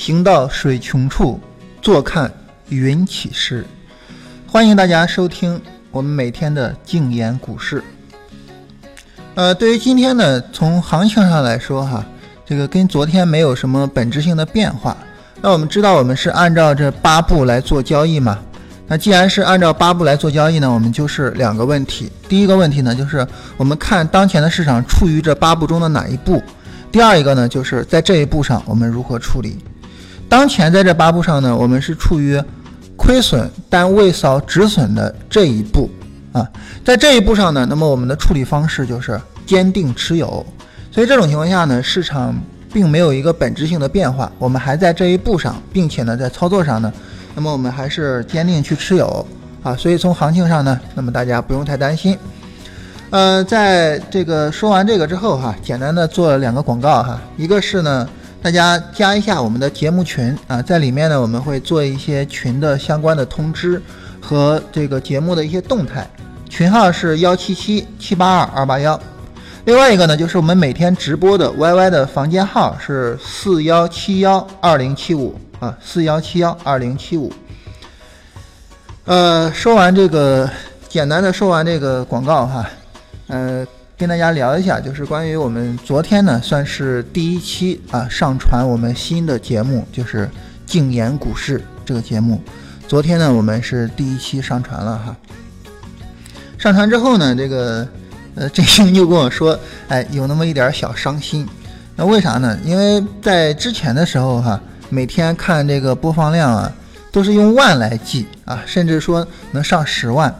[0.00, 1.38] 行到水穷处，
[1.82, 2.32] 坐看
[2.70, 3.66] 云起时。
[4.46, 5.60] 欢迎大家收听
[5.90, 7.84] 我们每天的静言股市。
[9.34, 12.02] 呃，对于今天呢，从行情上来说哈，
[12.46, 14.96] 这个跟昨天没有什么本质性的变化。
[15.42, 18.38] 那我们知道，我们是按照这八步来做交易嘛？
[18.86, 22.10] 那既然是按照八步来做交易呢，我们就是两个问题。
[22.26, 23.26] 第一个问题呢，就是
[23.58, 26.38] 我们看当前的市场处于这八步中的哪一步；
[26.90, 29.58] 第二一个呢，就是在这一步上我们如何处理。
[30.30, 32.40] 当前在这八步上呢，我们是处于
[32.96, 35.90] 亏损但未扫止损的这一步
[36.32, 36.48] 啊，
[36.84, 40.46] 在这一步上呢，那么我们的处理方式就是坚定持有。
[40.92, 42.32] 所以这种情况下呢，市场
[42.72, 46.92] 并没有一个本质性的变化，我们还在这一步上，并且呢，在操作上呢。
[47.34, 49.26] 那么我们还是坚定去持有
[49.64, 52.16] 啊，所以从行情上呢，那么大家不用太担心。
[53.10, 58.08] 呃，在这个说完这个之后哈，简单的做了两个广告哈，一个是呢，
[58.42, 63.80] 大家加一下我们的节目群啊，在里面呢我们会做一些群的相关的通知
[64.20, 66.08] 和这个节目的一些动态，
[66.48, 68.98] 群号是幺七七七八二二八幺。
[69.66, 75.38] 另外一个呢，就是我们每天直播的 YY 的房间号是四幺七幺二零七五。
[75.60, 77.30] 啊，四幺七幺二零七五。
[79.04, 80.48] 呃，说完这个，
[80.88, 82.66] 简单的说完这个广告哈，
[83.26, 83.66] 呃，
[84.00, 90.26] 跟大家聊一下，就是关于我们昨天呢，算是第一期啊，上传我们新的节目，就是
[90.64, 92.40] 静言股市这个节目。
[92.88, 95.14] 昨天呢，我们是第一期上传了哈。
[96.56, 97.86] 上传之后呢，这个
[98.36, 101.46] 呃，振兴就跟我说，哎，有那么一点小伤心。
[101.94, 102.58] 那为啥呢？
[102.64, 104.58] 因为在之前的时候哈。
[104.92, 106.72] 每天看这个播放量啊，
[107.12, 110.34] 都是用万来计啊，甚至说能上十万。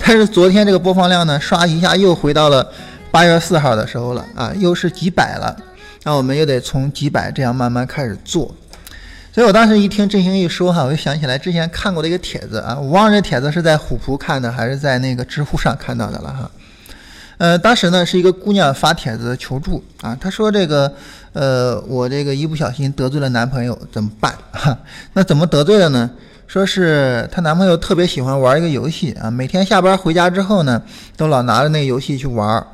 [0.00, 2.68] 但是昨天这个播放量呢，刷一下又回到了
[3.12, 5.54] 八月四号的时候了啊，又是几百了。
[6.02, 8.52] 那我们又得从几百这样慢慢开始做。
[9.32, 16.50] 所以我当时一听振兴一说哈，我就想起来之前看过的一个帖子啊，我忘了这帖子是在虎扑看的还是在那个知乎上看到的了哈。
[17.36, 20.92] 呃，当时呢是一个姑娘发帖子求助啊，她说这个，
[21.34, 24.34] 呃，我这个一不小心得罪了男朋友怎么办？
[24.52, 24.78] 哈，
[25.12, 26.10] 那怎么得罪了呢？
[26.46, 30.82] 说是她男朋友特别喜欢玩一个游戏啊，每天下班回家之后呢，
[31.16, 32.64] 都老拿着那个游戏去玩。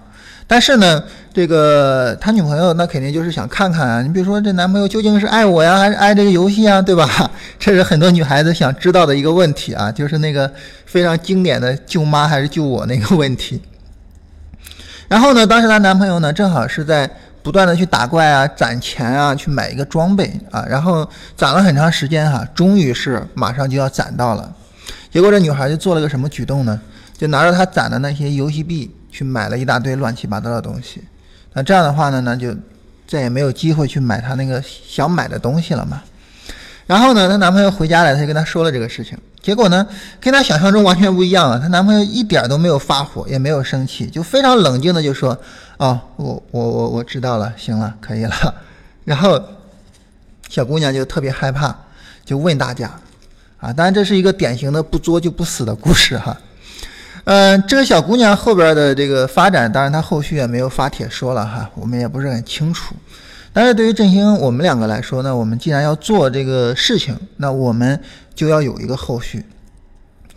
[0.50, 7.30] 但是呢，这个他女朋友那肯定就是想看看啊，你比如说这男朋友究竟是爱我呀，还是爱这个游戏啊，对吧？
[7.60, 10.50] 这是很多女孩子想知道的一个问题啊，就是那个
[10.86, 13.60] 非常经典的救妈还是救我那个问题。
[15.06, 17.08] 然后呢，当时她男朋友呢，正好是在
[17.42, 21.06] 不断的去打怪啊、攒钱啊，去买一个装备啊，然后
[21.36, 24.50] 攒了很长时间哈，终于是马上就要攒到了。
[25.10, 26.80] 结果这女孩就做了个什么举动呢？
[27.18, 31.02] 就拿着她攒的那些游戏币去买了一大堆乱七八糟的东西。
[31.52, 32.54] 那这样的话呢，那就
[33.06, 36.02] 再也没有机会去买她那个想买的东西了嘛。
[36.86, 39.18] 然后呢，她男朋友回家来，她就跟她说了这个事情。
[39.40, 39.86] 结果呢，
[40.20, 41.58] 跟她想象中完全不一样啊！
[41.58, 45.38] 她男朋友一点都没有发火，也没有生气，就非常冷静的就说
[45.78, 48.54] ：“哦，我我我我知道了，行了，可以了。”
[49.04, 49.42] 然后
[50.48, 51.74] 小姑娘就特别害怕，
[52.24, 52.90] 就问大家
[53.58, 56.36] 啊，当然这是一个典型的不作就不死的故事哈。
[57.30, 62.94] 嗯，这个小姑娘后边的这个发展，当然她后续也没有发帖说了哈，我们也不是很清楚。
[63.52, 68.00] 但是对于振兴我们两个来说呢，我们既然要做这个事情，那我们
[68.34, 69.44] 就要有一个后续。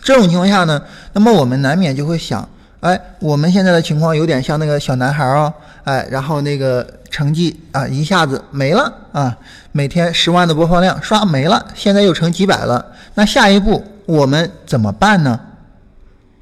[0.03, 0.81] 这种情况下呢，
[1.13, 2.45] 那么我们难免就会想，
[2.81, 5.53] 哎，我们现在的情况有点像那个小男孩哦，
[5.85, 9.37] 哎，然后那个成绩啊一下子没了啊，
[9.71, 15.39] 每天十万的播放量刷没了，现在又成几百了，那下一步我们怎么办呢？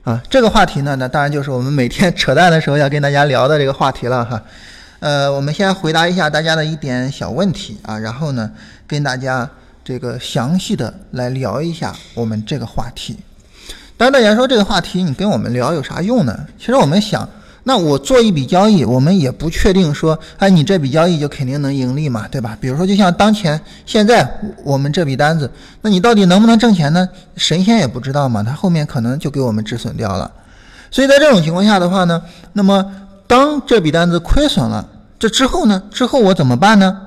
[0.03, 4.41] 啊，这个话题呢，那当然就是我们每天 扯淡的时候要跟大家聊的这个话题了哈。
[4.99, 8.49] 呃，我们先回答一下大家的一点小问题啊，然后呢，
[8.87, 9.49] 跟大家
[9.83, 13.17] 这个详细的来聊一下我们这个话题。
[13.97, 16.45] 当然，大家说这个话题你跟我们聊有啥用呢？
[16.57, 17.27] 其实我们想，
[17.63, 22.57] 那我做一笔交易，我们也不确定说，哎，你这笔交易就肯定能盈利嘛，对吧？
[22.59, 24.27] 比如说，就像当前现在
[24.63, 25.49] 我们这笔单子，
[25.81, 27.07] 那你到底能不能挣钱呢？
[27.35, 30.31] 神仙也不知道嘛，他后面可能就给我们止损掉了。
[30.89, 32.21] 所以在这种情况下的话呢，
[32.53, 32.85] 那么。
[33.29, 34.83] 当这笔单子亏损了，
[35.19, 35.83] 这之后呢？
[35.91, 36.99] 之后我怎么办呢？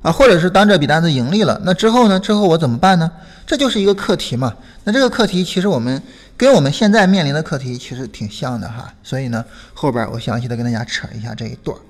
[0.00, 2.18] 啊，或者是当这笔单子盈利了，那之后呢？
[2.18, 3.10] 之后我怎么办呢？
[3.46, 4.54] 这就是一个课题嘛。
[4.84, 6.02] 那这个课题其实我们
[6.38, 8.94] 跟我们现在面临的课题其实挺像的哈。
[9.02, 9.44] 所以呢，
[9.74, 11.80] 后边我详细的跟大家扯一下这一段儿。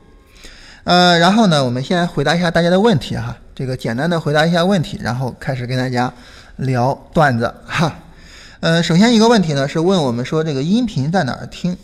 [0.85, 3.37] 呃，然后呢，我们先回答一下大家的问题哈。
[3.55, 6.11] 这个简单的回答一下问题，然后开始跟大家
[6.57, 7.95] 聊段子哈。
[8.61, 11.77] 呃，首先一个问题呢是问我们说这个音频在哪儿听？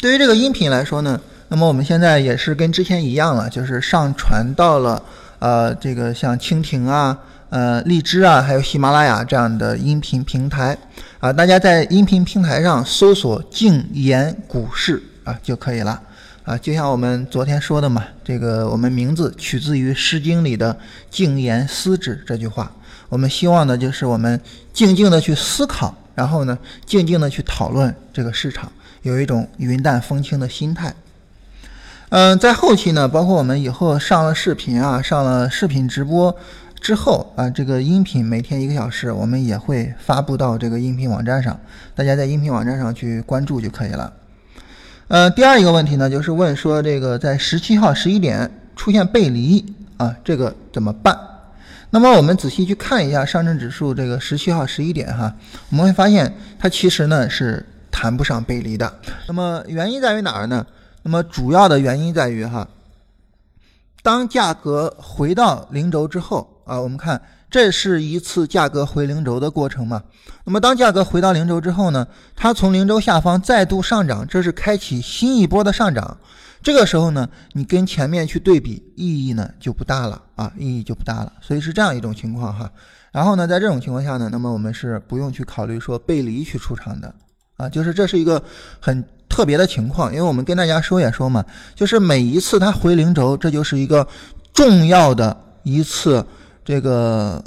[0.00, 5.02] 对于这个音频来说呢，那么我们现在也是跟之前一样了，就是上传到了
[5.40, 7.18] 呃，这个像蜻蜓啊、
[7.48, 10.78] 呃荔枝啊，还有喜马拉雅这样的音频平台
[11.20, 16.00] 啊，大家在音频平台上搜索“静言股市”啊就可以了
[16.44, 16.56] 啊。
[16.56, 20.74] 就像我们昨天说的嘛，这个我们名字取自于《诗经》里的
[21.10, 22.72] “静言思之”这句话。
[23.10, 24.40] 我们希望的就是我们
[24.72, 28.72] 静静的去思考，然后呢，静静的去讨论这个市场，
[29.02, 30.94] 有一种云淡风轻的心态。
[32.08, 36.34] 嗯，在后期呢，包括我们以后上了视频啊，上了视频直播
[36.80, 41.60] 之后啊，这个音频每天一个小时，我们也会发布到这个音频网站上，
[41.94, 44.12] 大家在音频网站上去关注就可以了。
[45.08, 51.18] 呃，第二一个问题呢，就是问说这个在十七号十一点出现背离啊，这个怎么办？
[51.90, 55.34] 那么我们仔细去看一下上证指数这个十七号十一点哈，
[55.70, 58.90] 我们会发现它其实呢是谈不上背离的。
[59.26, 60.66] 那么原因在于哪儿呢？
[61.02, 62.68] 那么主要的原因在于哈，
[64.02, 67.20] 当价格回到零轴之后啊，我们看
[67.50, 70.02] 这是一次价格回零轴的过程嘛。
[70.44, 72.06] 那么当价格回到零轴之后呢，
[72.36, 76.16] 它从零轴下方再度上涨，这是开启新一波的上涨。
[76.62, 81.32] 这个时候呢，你跟前面去对比，意义呢就不大了啊，意义就不大了。
[81.40, 82.70] 所以是这样一种情况哈。
[83.10, 87.12] 然后呢，在这种情况下呢，那么我们是不用去考虑说背离去出场的
[87.56, 88.42] 啊，就是这是一个
[88.80, 89.04] 很。
[89.30, 91.42] 特别的情况，因为我们跟大家说也说嘛，
[91.76, 94.06] 就是每一次它回零轴，这就是一个
[94.52, 96.26] 重要的一次
[96.64, 97.42] 这个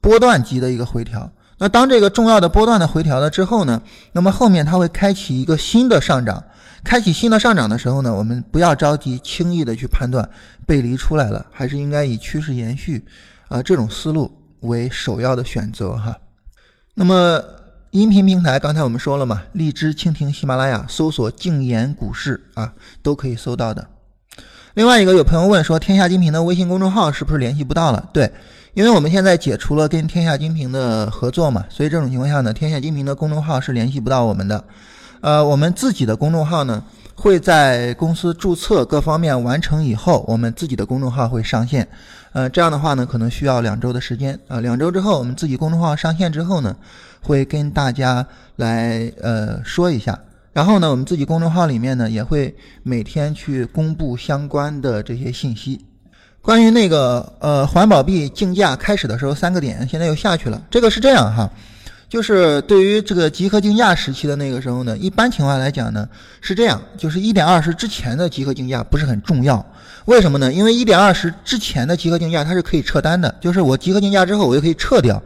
[0.00, 1.30] 波段级的一个回调。
[1.58, 3.80] 那当这个重要的波段的回调了之后呢，
[4.12, 6.44] 那么后面它会开启一个新的上涨。
[6.82, 10.28] 开启新的上涨的时候呢，我们不要着急轻易的去判断
[10.66, 13.04] 背离出来了，还是应该以趋势延续
[13.48, 16.16] 啊这种思路为首要的选择哈。
[16.94, 17.42] 那么。
[17.94, 22.74] 音频平台，刚才我们说了嘛，荔枝、蜻蜓、喜马拉雅，搜索“静言股市”啊，
[23.04, 23.86] 都可以搜到的。
[24.74, 28.08] 另外一个，有朋友问说，天下精品的微信公众号是不是联系不到了？
[28.12, 28.28] 对，
[28.72, 34.64] 因为我们现在解除了跟天下精品的合作嘛，所以这种情况下呢，天下精品的公众号是联系不到我们的。
[35.20, 36.82] 呃，我们自己的公众号呢，
[37.14, 41.86] 会在公司注册各方面完成以后，我们自己的公众号会上线。
[42.32, 44.58] 呃，这样的话呢，可能需要两周的时间啊。
[44.58, 46.74] 两周之后，我们自己公众号上线之后呢，
[47.22, 48.26] 会跟大家
[48.56, 50.18] 来呃说一下。
[50.54, 55.84] 然后呢，我们自己公众号里面呢，也会每天去公布相关的这些信息。
[56.40, 60.62] 关于那个呃环保币竞价开始的时候三个点，现在又下去了。
[60.70, 61.50] 这个是这样哈。
[62.08, 66.08] 就是对于这个集合竞价时期的那个时候呢，一般情况来讲呢
[66.40, 69.64] 是这样，就是一点二十之前的集合竞价不是很重要，
[70.04, 70.52] 为什么呢？
[70.52, 75.20] 因为一点二十之前的集合竞价它是可以撤单的，就是我集合竞价之后我就可以撤掉，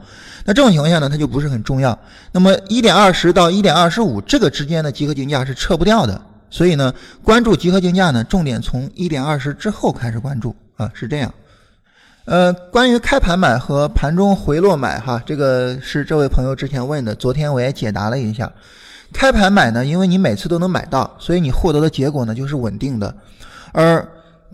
[0.49, 1.97] 那这种情况下呢它就不是很重要。
[2.33, 6.19] 那么一点二十到一点二十五这个之间的集合竞价是撤不掉的，
[6.49, 6.91] 所以呢
[7.23, 11.31] 关注集合竞价呢重点从一点二十之后开始关注啊，是这样。
[12.25, 18.51] 呃，关于开盘买和盘中回落买，哈，这个是这位朋友之前问的，昨天我也解答了一下。
[19.13, 23.15] 开盘买呢，因为你每次都能买到，所以你获得的结果呢就是稳定的。
[23.73, 24.09] 而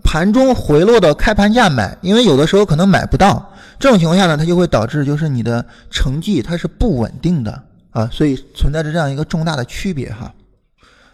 [0.05, 10.31] 盘中回落的开盘价买，因为有的时候可能买不到，这种情况下呢，它就会导致就是你的成绩它是不稳定的啊，所以存在着这样一个重大的区别哈。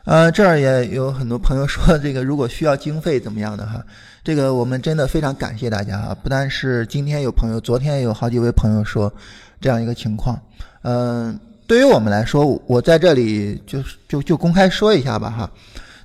[0.03, 3.83] 呃，这儿也有很多朋友说这个如果需要经费怎么样的哈，
[4.23, 9.11] 这个我们真的非常感谢大家啊，不但是今天有朋友，昨天也有好几位朋友说
[9.59, 10.39] 这样一个情况。
[10.83, 15.49] 嗯，对于我们来说，我在这里就就就公开说一下吧哈。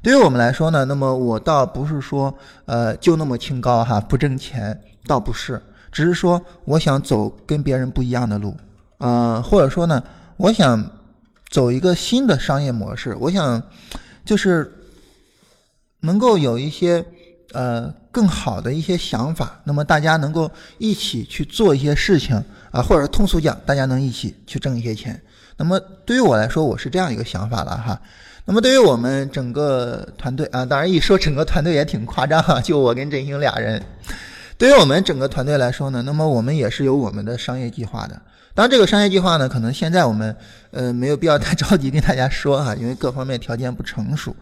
[0.07, 2.33] 对于我们来说呢，那么我倒不是说
[2.67, 5.61] 呃就那么清高哈，不挣钱，倒不是，
[5.91, 8.57] 只是说我想走跟别人不一样的路，
[8.99, 10.01] 呃，或者说呢，
[10.37, 10.89] 我想。
[11.49, 13.63] 走一个新的商业模式，我想
[14.25, 14.71] 就是
[16.01, 17.05] 能够有一些
[17.53, 22.37] 呃更好的一些想法，那么大家能够一起去做一些事情
[22.73, 25.23] 啊，或者通俗讲，大家能一起去挣一些钱。
[25.57, 28.01] 那么对于我来说，我是这样一个想法了哈。
[28.49, 33.83] 那么对于我们整个团队啊，当然一说整个团队也挺夸张哈， 就我跟振兴俩人。
[34.57, 38.23] 对于我们整个团队来说呢，那么我们也是有我们的商业计划的。
[38.55, 40.35] 当然，这个商业计划呢，可能现在我们
[40.71, 44.35] 呃没有必要太着急跟大家说哈， 因为各方面条件不成熟。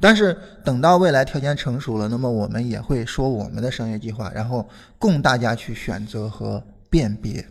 [0.00, 4.66] 但是等到未来条件成熟了，那么我们也会说我们的商业计划，然后
[4.98, 7.46] 供大家去选择和辨别。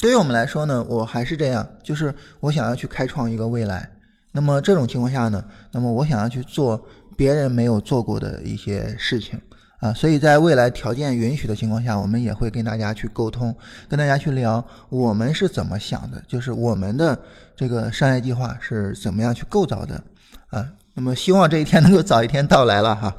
[0.00, 3.88] 对于我们来说呢，我还是这样，就是我想要去开创一个未来。
[4.36, 6.84] 那么这种情况下呢，那么我想要去做
[7.16, 9.40] 别人没有做过的一些事情。
[9.78, 13.54] 啊，所以在未来条件允许的情况下，我们也会跟大家去沟通，
[13.86, 17.16] 跟大家去聊我们是怎么想的，就是我们的
[17.54, 20.02] 这个商业计划是怎么样去构造的
[20.48, 20.66] 啊。
[20.94, 23.14] 那么希望这一天能够早一天到来了哈。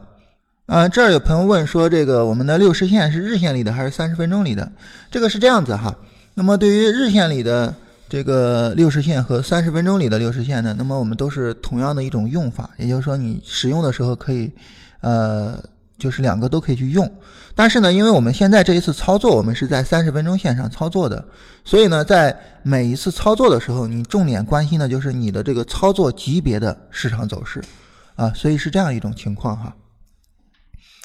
[0.65, 4.71] 啊，这儿有朋友问说，这个我们的六十线是日线里的还是三十分钟里的？
[5.11, 5.95] 这个是这样子哈。
[6.33, 7.71] 那么对于日线里的
[8.07, 14.51] 这个六十线和三十分钟里的六十线呢，那么我们都是同样的一种用法，也就是说你使用的时候可以，
[15.01, 15.57] 呃，
[15.97, 17.11] 就是两个都可以去用。
[17.55, 21.25] 但是呢，因为我们现在这一次操作，我们是在三十分钟线上操作的，
[21.63, 27.63] 所以呢，在每一次操作的时候，你重点关心的就是你的这个操作级别的市场走势，
[28.15, 29.75] 啊，所以是这样一种情况哈。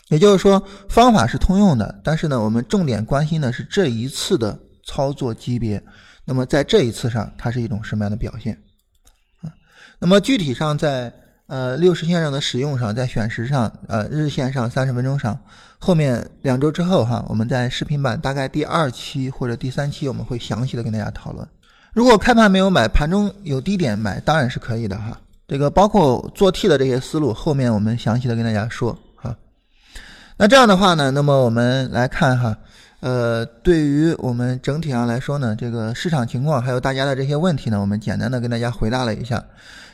[0.08, 5.82] 也就是说，方法是通用的，但是呢，我们重点关心的是这一次的操作级别。
[6.30, 8.56] 那么在这一次上，它是一种什么样的表现？
[9.42, 9.50] 啊，
[9.98, 11.12] 那么具体上在
[11.48, 15.36] 呃六十线上的使用上，在选时上，呃日线上、三十分钟上，
[15.80, 21.44] 后面两周之后哈，我们在视频版大概第二期或者第三期，我们会详细的跟大家讨论。
[21.92, 25.20] 如果开盘没有买，盘中有低点买，当然是可以的哈。
[25.48, 29.36] 这个包括做 T 的这些思路，后面我们详细的跟大家说哈。
[30.36, 32.56] 那这样的话呢，那么我们来看哈，
[33.00, 39.42] 呃，对于我们整体上来说呢，这个市场情况还有大家的这些问题呢，我们简单的跟大家回答了一下。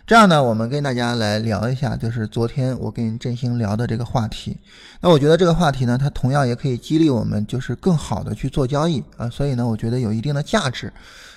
[0.04, 4.56] 这样呢，我们跟大家来聊一下，就是昨天我跟振兴聊的这个话题。
[5.00, 9.30] 那我觉得这个话题呢，它同样也可以激励我们，就是更好的去做交易啊。
[9.30, 10.92] 所以呢，我觉得有一定的价值。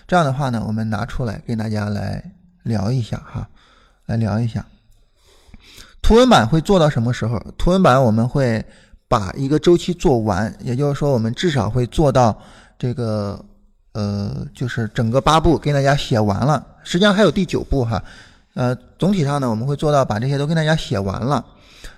[0.08, 2.24] 这样的话呢，我们拿出来跟大家来
[2.64, 3.48] 聊一下哈，
[4.08, 4.66] 来聊一下。
[6.02, 7.40] 图文版会做到什么时候？
[7.60, 8.66] 图文版我们会。
[9.10, 12.40] 把一个周期做完，也就是说，我们至少会做到
[12.78, 13.44] 这个，
[13.94, 16.64] 呃，就是整个八步跟大家写完了。
[16.84, 18.02] 实际上还有第九步哈，
[18.54, 21.44] 呃，总体上呢，我们会做到把这些都跟大家写完了。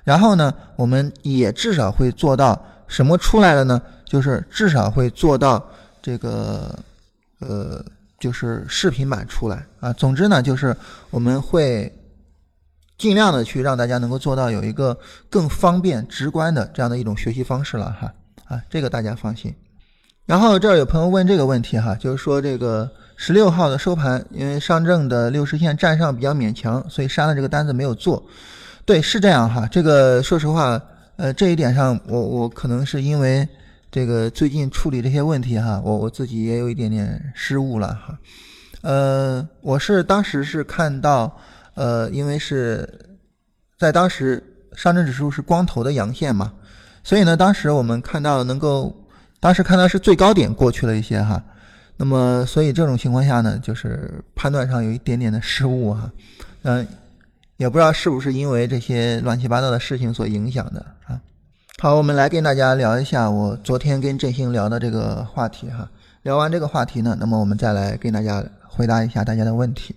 [0.06, 3.82] 然后呢，我们也至少会做到什么出来了呢？
[4.06, 5.62] 就是至少会做到
[6.01, 6.74] 这个，
[7.39, 7.84] 呃，
[8.20, 9.91] 就是视频版出来啊。
[9.91, 10.74] 总之呢，就是
[11.10, 11.94] 我们会。
[13.01, 14.96] 尽量的去让大家能够做到有一个
[15.27, 18.13] 更方便、直观的这样的一种学习方式了哈
[18.46, 19.51] 啊，这个大家放心。
[20.27, 28.24] 然后这儿有朋友问这个问题哈，就是说这个十六号的收盘，因为上证的六十线站上比较勉强，所以删了这个单子没有做。
[28.86, 29.67] 对，是这样哈。
[29.72, 30.79] 这个说实话，
[31.15, 33.50] 呃，这一点上我我可能是因为
[33.89, 38.15] 这个最近处理这些问题哈，我我自己也有一点点失误了哈。
[38.84, 41.36] 呃，我是当时是看到。
[41.74, 42.88] 呃，因为是
[43.78, 44.44] 在当时
[44.75, 46.54] 上证指数是光头的阳线嘛，
[47.04, 48.96] 所以呢，当时我们看到能够，
[49.40, 51.44] 当时看到是最高点过去了一些哈，
[51.98, 56.12] 那么所以这种情况下呢，就是判断上有一点点的失误哈，
[56.63, 56.88] 嗯，
[57.58, 61.20] 也不知道是不是因为这些乱七八糟的事情所影响的啊。
[61.80, 65.90] 好，我们来跟大家聊一下我昨天跟振兴聊的这个话题哈。
[66.22, 69.96] 聊完这个话题呢，那么我们再来跟大家回答一下大家的问题。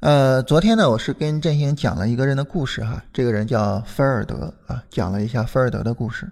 [0.00, 6.30] 呃，昨天呢，我是跟振兴讲了一个人的故事哈，这个人叫菲尔德啊，讲了一下菲尔德的故事。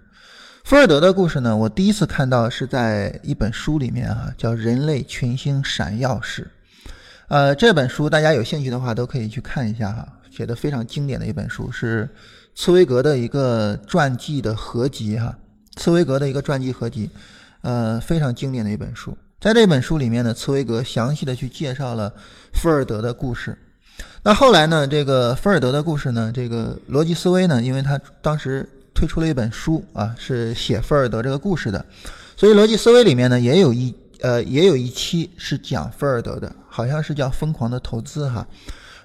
[0.63, 6.43] 菲尔德的故事呢，我第一次看到是在一本书里面哈，叫《人类群星闪耀时》。
[7.27, 12.07] 呃，这本书大家有兴趣的话都可以去看一下哈，写的非常经典的一本书，是
[12.53, 15.35] 茨威格的一个传记的合集哈，
[15.75, 17.09] 茨威格的一个传记合集，
[17.61, 19.17] 呃，非常经典的一本书。
[19.45, 22.11] 在这本书里面呢，茨威格详细的去介绍了
[22.51, 23.55] 菲尔德的故事。
[24.23, 31.85] 那后来呢，这个菲尔德的故事呢，这个逻辑思维呢，因为他当时推出了一本书啊，是写菲尔德这个故事的，
[32.35, 38.47] 所以逻辑思维里面呢，也有一呃，也有一期是讲菲尔德的，好像是叫《疯狂的投资》哈。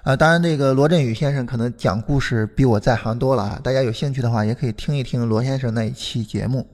[0.01, 6.67] 啊，当然这个罗振宇先生可能讲故事比我在行多了啊，大家有兴趣的话，也可以听一听罗先生那一期节目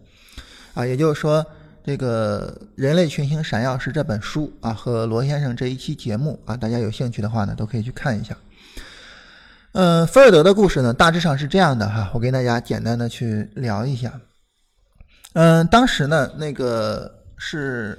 [0.74, 1.46] 啊，也就是说。
[1.88, 8.36] 这个人类群星闪耀是这本书啊，和罗先生这一期节目啊，大家有兴趣的话呢，都可以去看一下。
[9.72, 14.20] 嗯，菲尔德的故事呢，大致上是这样的哈，我跟大家简单的去聊一下。
[15.32, 17.98] 嗯，当时呢，那个是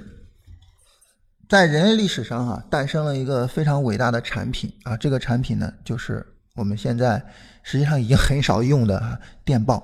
[1.49, 7.19] 在人类历史上哈，诞生了一个非常伟大的产品啊，这个产品呢，就是我们现在
[7.63, 9.83] 实际上已经很少用的电报。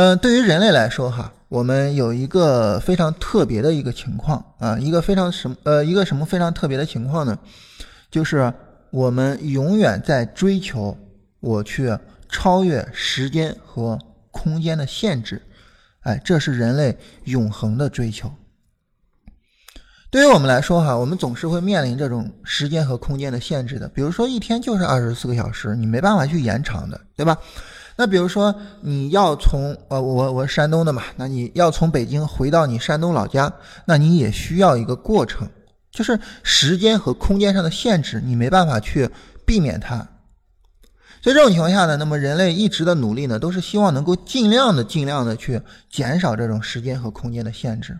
[0.00, 1.30] 嗯，对于人类来说哈。
[1.48, 7.38] 我们有一个非常特别的一个情况啊，一个非常什么呃一个什么非常特别的情况呢？
[8.10, 8.50] 就是
[8.90, 10.96] 我们永远在追求
[11.40, 11.94] 我去
[12.30, 13.98] 超越时间和
[14.30, 15.42] 空间的限制，
[16.00, 18.32] 哎，这是人类永恒的追求。
[20.10, 27.36] 对于我们来说哈，我们总是会面临这种时间和空间的限制的，比如说一天就是二十四个小时，你没办法去延长的，对吧？
[28.00, 33.52] 那比如说你要从呃我我是山东的嘛，那你要从北京回到你山东老家，
[33.84, 35.46] 那你也需要一个过程，
[35.90, 39.10] 就是时间和空间上的限制，你没办法去
[39.44, 39.96] 避免它。
[41.20, 47.98] 所以这种情况下呢，那么人类一直的努力呢，都是希望能够尽量的、尽量的去减少这种时间和空间的限制。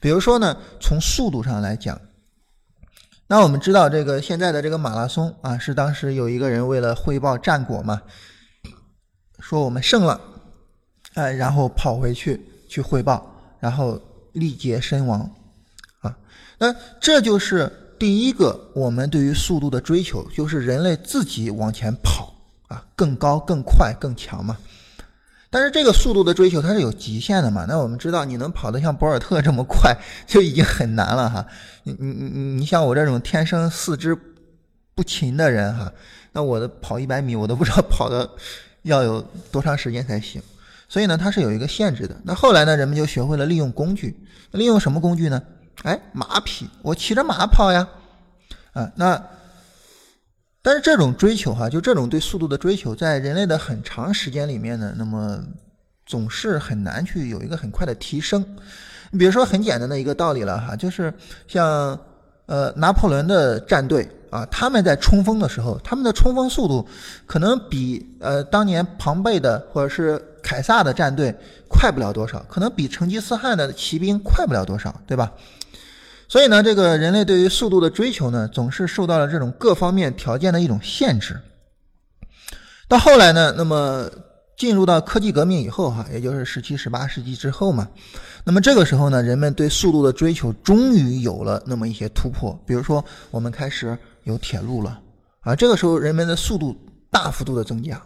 [0.00, 1.98] 比如说呢，从速度上来讲，
[3.26, 8.02] 那我们知道这个现在的这个马拉松啊，是当时有一个人为了汇报战果嘛，
[9.40, 10.20] 说我们胜了，
[11.14, 14.00] 哎，然后跑回去去汇报，然后
[14.32, 15.30] 力竭身亡，
[16.00, 16.16] 啊，
[16.58, 22.34] 那这就是第一个我们对于速度的追求，就是人类自己往前跑。
[22.70, 24.56] 啊，更高、更快、更强嘛。
[25.50, 27.66] 但是这个速度的追求它是有极限的嘛？
[27.68, 29.92] 那我们知道，你能跑得像博尔特这么快，
[30.24, 31.44] 就已经很难了哈。
[31.82, 34.16] 你你你你你像我这种天生四肢
[34.94, 35.92] 不勤的人哈，
[36.30, 38.30] 那我的跑一百米，我都不知道跑的
[38.82, 39.20] 要有
[39.50, 40.42] 多长时间才行。
[40.88, 42.16] 所以呢，它是有一个限制的。
[42.24, 44.16] 那后来呢，人们就学会了利用工具。
[44.52, 45.42] 利用什么工具呢？
[45.82, 47.88] 哎，马匹，我骑着马跑呀。
[48.72, 49.22] 啊，那。
[50.62, 55.42] 但是这种追求哈，就这种对速度的追求，在人类的很长时间里面呢，那么
[56.04, 58.44] 总是很难去有一个很快的提升。
[59.10, 61.14] 你比如说很简单的一个道理了哈，就是
[61.48, 61.98] 像
[62.44, 66.86] 呃拿破仑的战队啊，他们在冲锋的时候，他们的冲锋速度
[67.26, 71.34] 可能比呃当年庞贝的或者是凯撒的战队
[71.68, 75.32] 快不了多少，可能比成吉思汗的骑兵快不了多少，对吧？
[76.28, 81.36] 所以呢，这个人类对于速度的追求呢，总是受到了这种各方面条件的一种限制。
[82.86, 84.08] 到后来呢，那么
[84.56, 87.88] 进入到科技革命以后，哈，也就是十七、十八世纪之后嘛，
[88.44, 92.56] 那么这个时候呢，人们对速度的追求终于有了那么一些突破。
[92.64, 95.00] 比如说，我们开始有铁路了，
[95.40, 96.76] 啊，这个时候人们的速度
[97.10, 98.00] 大幅度的增加。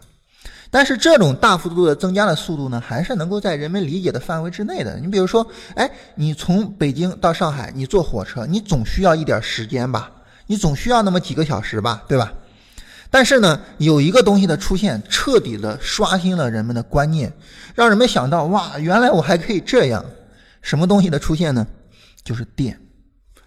[0.71, 4.99] 但是这种大幅度的增加的速度呢，还是能够在人们理解的范围之内的。
[4.99, 5.45] 你比如说，
[5.75, 10.11] 哎，你从北京到上海，你坐火车，你总需要一点时间吧？
[10.47, 12.33] 你总需要那么几个小时吧，对吧？
[13.09, 17.31] 但是呢，有一个东西的出现，彻底的刷新了人们的观念，
[17.73, 20.03] 让人们想到，哇，原来我还可以这样。
[20.61, 21.65] 什么东西的出现呢？
[22.23, 22.77] 就是电。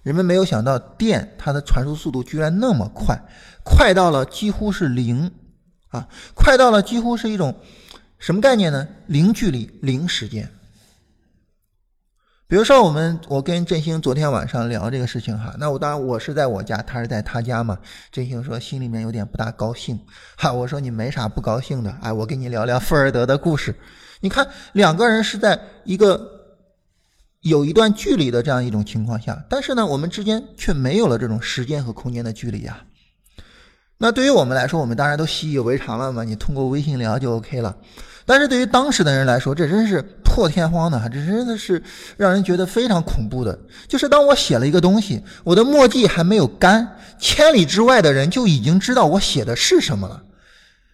[0.08, 3.14] 人们没有想到，电它的传输速度居然那么快，
[3.62, 5.30] 快到了几乎是零。
[5.88, 7.54] 啊，快到了几乎是一种
[8.18, 8.88] 什么概念呢？
[9.06, 10.48] 零距离，零时间。
[12.46, 17.78] 比如说，我们我跟振兴昨天晚上聊这个事情哈，那我当然我是在我家，他是在他家嘛。
[18.10, 20.00] 振兴说心里面有点不大高兴，
[20.38, 23.74] 哈，我说你没啥不高兴的，哎，我跟你聊聊富尔德的故事。
[24.20, 26.37] 你看，两个人是在一个
[27.48, 32.78] 有一段距离的这样一种情况下，但是呢，我们之间却没有了这种时间和空间的距离呀。
[33.98, 36.22] 那对于我们来说，我们当然都习以为常了嘛。
[36.22, 37.76] 你通过微信聊就 OK 了。
[38.24, 41.82] 但是对于当时的人来说，这真是破天荒的哈，这真的是
[42.16, 43.58] 让人觉得非常恐怖的。
[43.88, 50.22] 就是当我写了一个东西，我的墨迹还没有干，千里之外的人就已经知道我写的是什么了。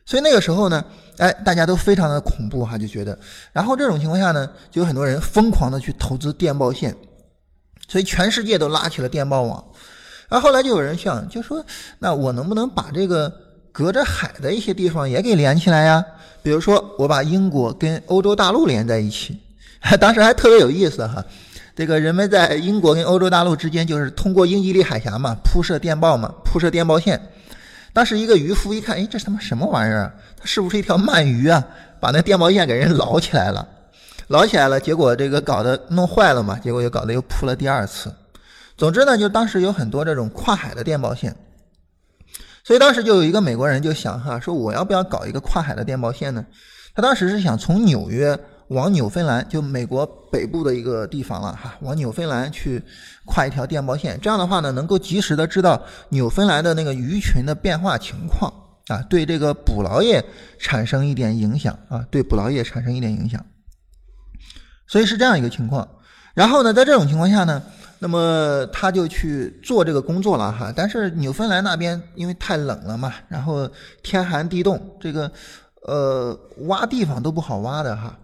[0.06, 0.84] 所以那个时候呢，
[1.16, 3.18] 哎，大家都非常的恐怖哈，就觉得。
[3.52, 6.94] 然后这种情况下呢，就有很多人疯狂的去投资电报线，
[7.88, 9.64] 所以全世界都拉起了电报网。
[10.28, 11.64] 然后后来就有人想，就说
[11.98, 13.32] 那我能不能把这个
[13.72, 16.04] 隔着海的一些地方也给连起来呀？
[16.42, 19.38] 比如说我把英国跟欧洲大陆连在一起，
[19.98, 21.24] 当时还特别有意思哈。
[21.74, 27.20] 这个人们在英国跟欧洲大陆之间就是通过英吉利海峡嘛，铺设电报嘛，铺设电报线。
[27.94, 30.12] 当时一个渔夫一看，哎，这他妈什么玩意儿？
[30.36, 31.64] 它是不是一条鳗鱼啊？
[32.00, 33.66] 把那电报线给人捞起来了，
[34.26, 38.12] 捞起来了，结果这个搞得弄坏了嘛，结果又搞得又铺了第二次。
[38.76, 41.34] 总之呢，就当时有很多这种跨海的电报线，
[42.64, 46.44] 所以当时就有一个美国人就想哈，说我要不要搞一个跨海的电报线呢？
[46.96, 52.82] 他当时是想从纽约往纽芬兰，就美国北部的一个地方了哈，往纽芬兰去
[53.26, 58.52] 跨一条电报线，这样的话呢，能够及时的知道纽芬兰的那个鱼群的变化情况
[58.88, 60.24] 啊，对这个捕捞业
[60.58, 63.44] 产生一点影响啊，对捕捞业产生一点影响。
[64.86, 65.88] 所以是这样一个情况。
[66.34, 67.62] 然后呢，在这种情况下呢。
[68.00, 73.66] 那么他就去做这个工作了哈，但是纽芬兰那边因为太冷了嘛，然后
[74.02, 75.30] 天寒地冻，这个
[75.86, 78.18] 呃挖地方都不好挖的哈，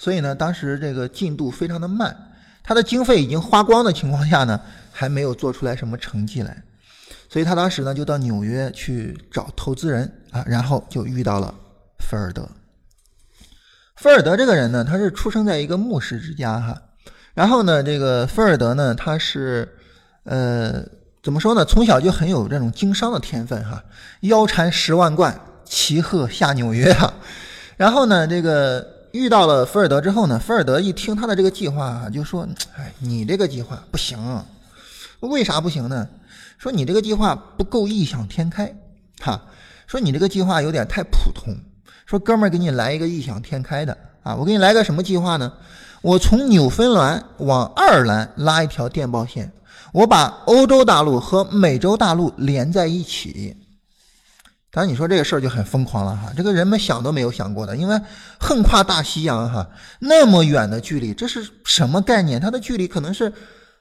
[0.00, 2.16] 所以呢，当时这个进度非常的慢，
[2.62, 4.58] 他的经费已经花光的情况下呢，
[4.90, 6.62] 还没有做出来什么成绩来，
[7.28, 11.54] 所以他当时呢就到纽约去找投资人啊，然后就遇到了
[11.98, 12.48] 菲尔德。
[13.96, 16.80] 菲尔德这个人呢，他是出生在一个牧师之家哈。
[17.34, 19.68] 然后呢，这个菲尔德呢，他是，
[20.24, 20.82] 呃，
[21.22, 21.62] 怎么说呢？
[21.62, 23.84] 从小就很有这种经商的天分哈，
[24.22, 27.12] 腰缠十万贯，骑鹤下纽约啊。
[27.76, 32.46] 然后呢，这个遇到了菲尔德之后呢，菲尔德一听他的这个计划，就说
[32.76, 34.18] ：“哎，你这个计划不行，
[35.20, 36.08] 为啥不行呢？
[36.58, 38.74] 说你这个计划不够异想天开，
[39.20, 39.42] 哈。”
[39.86, 41.52] 说你这个计划有点太普通。
[42.06, 44.36] 说哥们儿，给你来一个异想天开的啊！
[44.36, 45.52] 我给你来个什么计划呢？
[46.00, 49.50] 我从纽芬兰往爱尔兰拉一条电报线，
[49.92, 53.56] 我把欧洲大陆和美洲大陆连在一起。
[54.72, 58.00] 当然，你说这个事儿就很疯狂了哈，这个人们想都没有想过的，因为
[58.38, 62.40] 横跨大西洋哈，那么远的距离，这是什么概念？
[62.40, 63.32] 它的距离可能是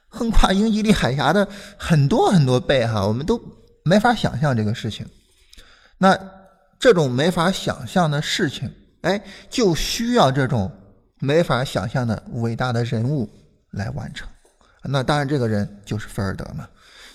[0.07, 1.47] 横跨英吉利海峡的
[1.77, 3.39] 很多很多倍哈，我们都
[3.83, 5.05] 没法想象这个事情。
[5.99, 6.17] 那
[6.79, 10.71] 这种没法想象的事情，哎，就需要这种
[11.19, 13.29] 没法想象的伟大的人物
[13.71, 14.27] 来完成。
[14.81, 16.67] 那当然，这个人就是菲尔德嘛。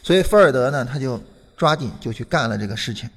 [0.05, 1.21] 所以菲尔德呢，他就
[1.57, 3.11] 抓紧就去干了这个事情。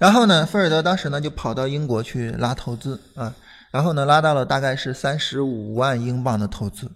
[0.00, 3.34] 然后呢，菲尔德当时呢就跑到英国去拉投资啊，
[3.70, 6.90] 然后呢拉到了大概是三十五万英镑的投资，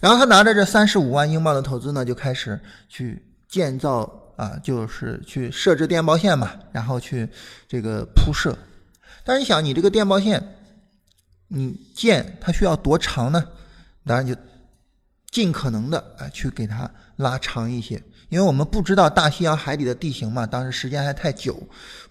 [0.00, 7.28] 然后他拿着这三十五万英镑的投资呢，就开始去建造啊，就是去设置电报线嘛，然后去
[7.68, 8.56] 这个铺设。
[9.22, 10.42] 但是你想，你这个电报线，
[11.48, 13.44] 你建它需要多长呢？
[14.06, 14.34] 当然就
[15.30, 18.02] 尽可能的啊去给它拉长一些。
[18.30, 21.60] 因为我们不知道大西洋海底的地形嘛，当时时间还太久，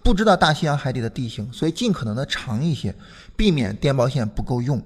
[0.04, 2.94] 不知道大西洋海底的地形，所以尽可能的长一些，
[3.38, 4.80] 避免电报线不够用。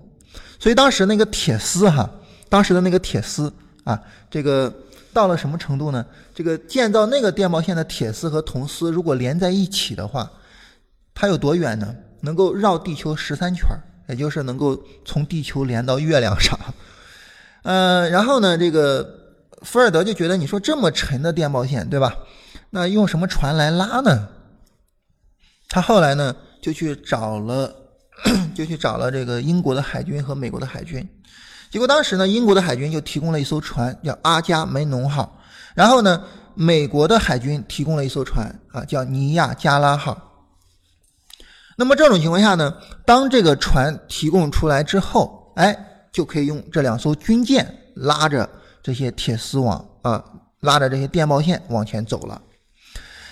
[0.60, 2.08] 所以当时那个铁丝哈，
[2.50, 3.52] 当时的那个铁丝
[3.84, 4.72] 啊，这个
[5.12, 6.06] 到了什么程度呢？
[6.36, 10.32] 这个建造那个电报线的铁丝和铜丝如果连在一起的话，
[11.16, 11.96] 它有多远呢？
[12.22, 13.68] 能够绕地球十三圈，
[14.08, 16.60] 也就是能够从地球连到月亮上。
[17.64, 19.23] 嗯，然后呢，这个。
[19.64, 22.14] 福尔德就觉得，你说这么沉的电报线，对吧？
[22.70, 24.28] 那用什么船来拉呢？
[25.70, 27.74] 他后来呢，就去找了，
[28.54, 31.08] 就去找了这个英国的海军和美国的海军。
[31.72, 35.40] 结果当时呢，英国的海军就提供了一艘船，叫阿加梅农号。
[35.74, 36.24] 然后呢，
[36.54, 40.32] 美国的海军提供了一艘船，啊，叫尼亚加拉号。
[41.76, 45.76] 那么这种情况下呢，当这个船提供出来之后，哎，
[46.12, 48.48] 就可以用这两艘军舰拉着。
[48.84, 50.22] 这些铁丝网啊，
[50.60, 52.42] 拉着这些电报线往前走了。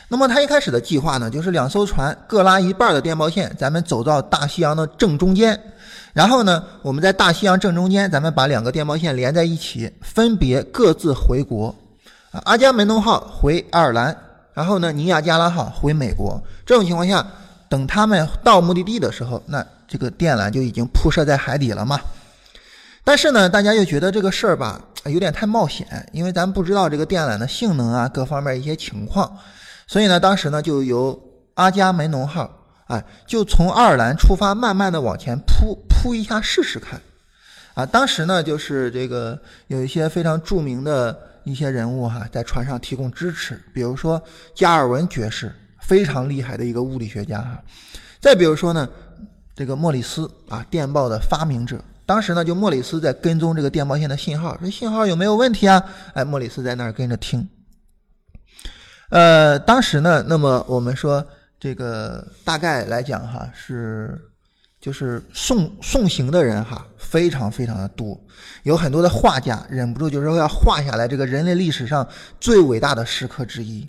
[0.08, 5.58] 那么他一开始的计划呢，就是两艘船各拉一半的电报线，咱们走到大西洋的正中间。
[6.14, 11.74] 然后呢，我们在大西洋正中间，咱们把两个电报线连在一起，分别各自回国。
[12.44, 14.18] 阿加门农号回爱尔兰，
[14.54, 16.42] 然后呢，尼亚加拉号回美国。
[16.66, 17.26] 这种情况下，
[17.70, 22.00] 等他们到目的地的时候，那这个电缆就已经铺设在海底了嘛。
[23.04, 29.38] 但是呢，大家又觉得这个事儿吧，有点太冒险，因为咱不知道这个电缆的性能啊，各方面一些情况，
[29.88, 31.20] 所以呢，当时呢，就由
[31.56, 32.50] 阿加门农号，
[32.86, 37.02] 哎，就从爱尔兰出发，慢慢的往前扑扑一下试试看，
[37.74, 44.22] 啊，当时呢，就是这个有一些非常著名的一些人物哈，在船上提供支持，比如说
[44.54, 47.60] 加尔文爵士，非常厉害的一个物理学家哈，
[48.20, 48.88] 再比如说呢，
[49.56, 51.84] 这个莫里斯啊，电报的发明者。
[52.12, 55.82] 当时呢，就莫里斯在跟踪这个电报线的信号，说信号有没有问题啊？
[56.14, 57.48] 哎，莫里斯在那儿跟着听。
[59.12, 61.26] 呃，当时呢，那么我们说
[61.58, 64.20] 这个大概来讲哈，是
[64.82, 68.20] 就是送送行的人哈，非常非常的多，
[68.64, 72.06] 有很多的画家忍不住就是说要画下来这个人类历史上
[72.42, 73.88] 最伟大的时刻之一，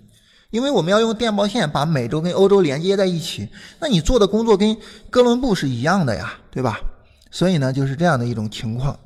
[0.50, 3.48] 因为我们要用电报线把美洲跟欧洲连接在一起，
[3.80, 4.76] 那你做的工作跟
[5.10, 6.78] 哥伦布是一样的呀，对吧？
[7.32, 8.96] 所以呢，就是这样的一种情况，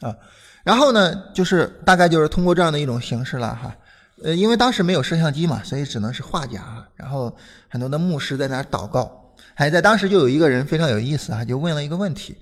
[0.00, 0.16] 啊，
[0.64, 3.76] 然后呢，就是大概就是通过这样的一种形式了哈，
[4.24, 7.36] 呃，因为当时没有摄像机嘛，所以只能是画家，然后
[7.68, 12.36] 很多的牧师在那儿祷告，还在当时就有一个人非常有意思啊，就问了一个问题，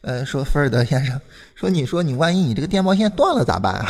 [0.00, 1.20] 呃，说菲尔德先生，
[1.54, 3.86] 说你说你万一你这个电报线断了咋办啊？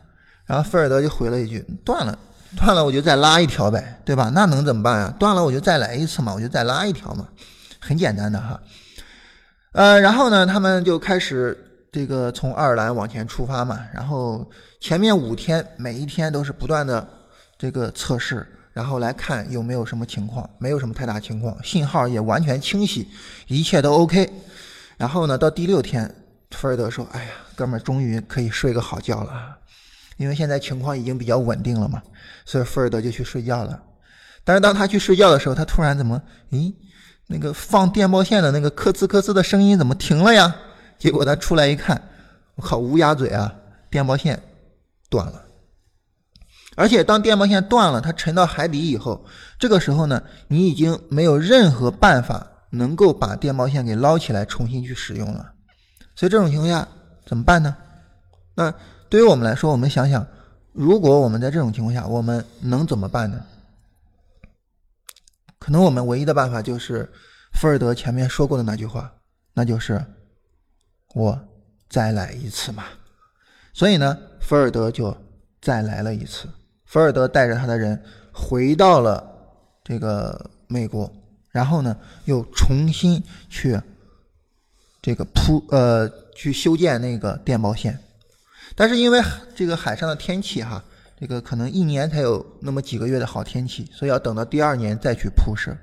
[0.46, 2.18] 然后菲尔德就回了一句，断了，
[2.56, 4.30] 断了我就再拉一条呗，对吧？
[4.34, 5.14] 那能怎么办啊？
[5.18, 7.28] 断了我就再来一次嘛，我就再拉一条嘛，
[7.78, 8.58] 很简单的哈。
[9.78, 11.56] 呃，然后呢，他们就开始
[11.92, 14.44] 这个从爱尔兰往前出发嘛，然后
[14.80, 17.08] 前面五天每一天都是不断的
[17.56, 23.08] 这个测试，然后来看有没有什么情况，没有什么太大情况，信号也完全清晰，
[23.46, 24.28] 一切都 OK。
[24.96, 26.12] 然后呢，到第六天，
[26.50, 29.58] 菲尔德说：“哎呀，哥们儿，终于可以睡个好觉了，
[30.16, 32.02] 因为现在情况已经比较稳定了嘛。”
[32.44, 33.80] 所以菲尔德就去睡觉了。
[34.42, 36.20] 但是当他去睡觉的时候，他突然怎么？
[36.50, 36.74] 咦？
[37.28, 40.56] 那个放电报线的那个咯吱咯吱的声音怎么停了呀？
[40.98, 42.02] 结果他出来一看，
[42.56, 43.54] 我靠，乌鸦嘴啊！
[43.90, 44.42] 电报线
[45.08, 45.44] 断了。
[46.74, 49.24] 而且当电报线断了，它沉到海底以后，
[49.58, 55.52] 这个时候呢，你已经没有任何办法能够把电报线给捞起来重新去使用了。
[56.14, 56.88] 所以这种情况下
[57.26, 57.76] 怎么办呢？
[58.54, 58.72] 那
[59.08, 60.26] 对于我们来说，我们想想，
[60.72, 63.40] 如果我们在这种情况下，我们能怎么办呢？
[65.68, 67.06] 可能我们唯一的办法就是
[67.52, 69.12] 福尔德前面说过的那句话，
[69.52, 70.02] 那就是
[71.14, 71.38] 我
[71.90, 72.84] 再来一次嘛。
[73.74, 75.14] 所以呢，福尔德就
[75.60, 76.48] 再来了一次。
[76.86, 78.02] 福尔德带着他的人
[78.32, 79.22] 回到了
[79.84, 81.12] 这个美国，
[81.50, 83.78] 然后呢，又重新去
[85.02, 87.98] 这个铺呃去修建那个电报线。
[88.74, 89.20] 但是因为
[89.54, 90.82] 这个海上的天气哈，
[91.20, 95.76] 这个可能一年才有那么几个月的好天气，所以要等到第二年再去铺设。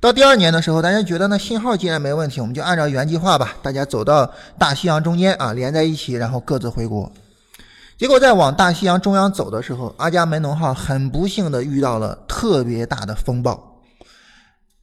[0.00, 7.10] 到第二年的时候，大家觉得呢信号既然没问题，我们就按照原计划吧，大家走到大西洋中间啊，连在一起，然后各自回国。
[7.96, 13.80] 结果在往大西洋中央走的时候，阿伽门农号很不幸的遇到了特别大的风暴，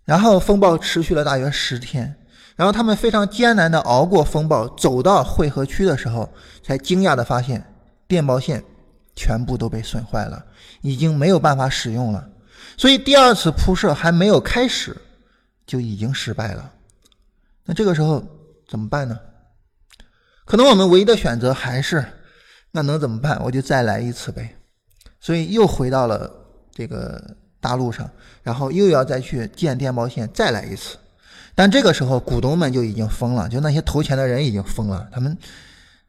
[0.05, 2.15] 然后风暴持续了大约十天。
[2.55, 6.27] 然后他们非常艰难的熬过风暴，走到汇合区的时候，
[6.63, 7.63] 才惊讶的发现
[8.07, 8.63] 电报线
[9.15, 10.45] 全部都被损坏了，
[10.81, 12.27] 已经没有办法使用了。
[12.77, 14.95] 所以第二次铺设还没有开始，
[15.65, 16.71] 就已经失败了。
[17.65, 18.23] 那这个时候
[18.67, 19.19] 怎么办呢？
[20.45, 22.03] 可能我们唯一的选择还是，
[22.71, 23.39] 那能怎么办？
[23.43, 24.57] 我就再来一次呗。
[25.19, 26.29] 所以又回到了
[26.73, 27.21] 这个
[27.59, 28.09] 大陆上，
[28.41, 30.97] 然后又要再去建电报线，再来一次。
[31.53, 35.07] 但这个时候，股东们就已经疯了，就那些投钱的人已经疯了。
[35.11, 35.37] 他们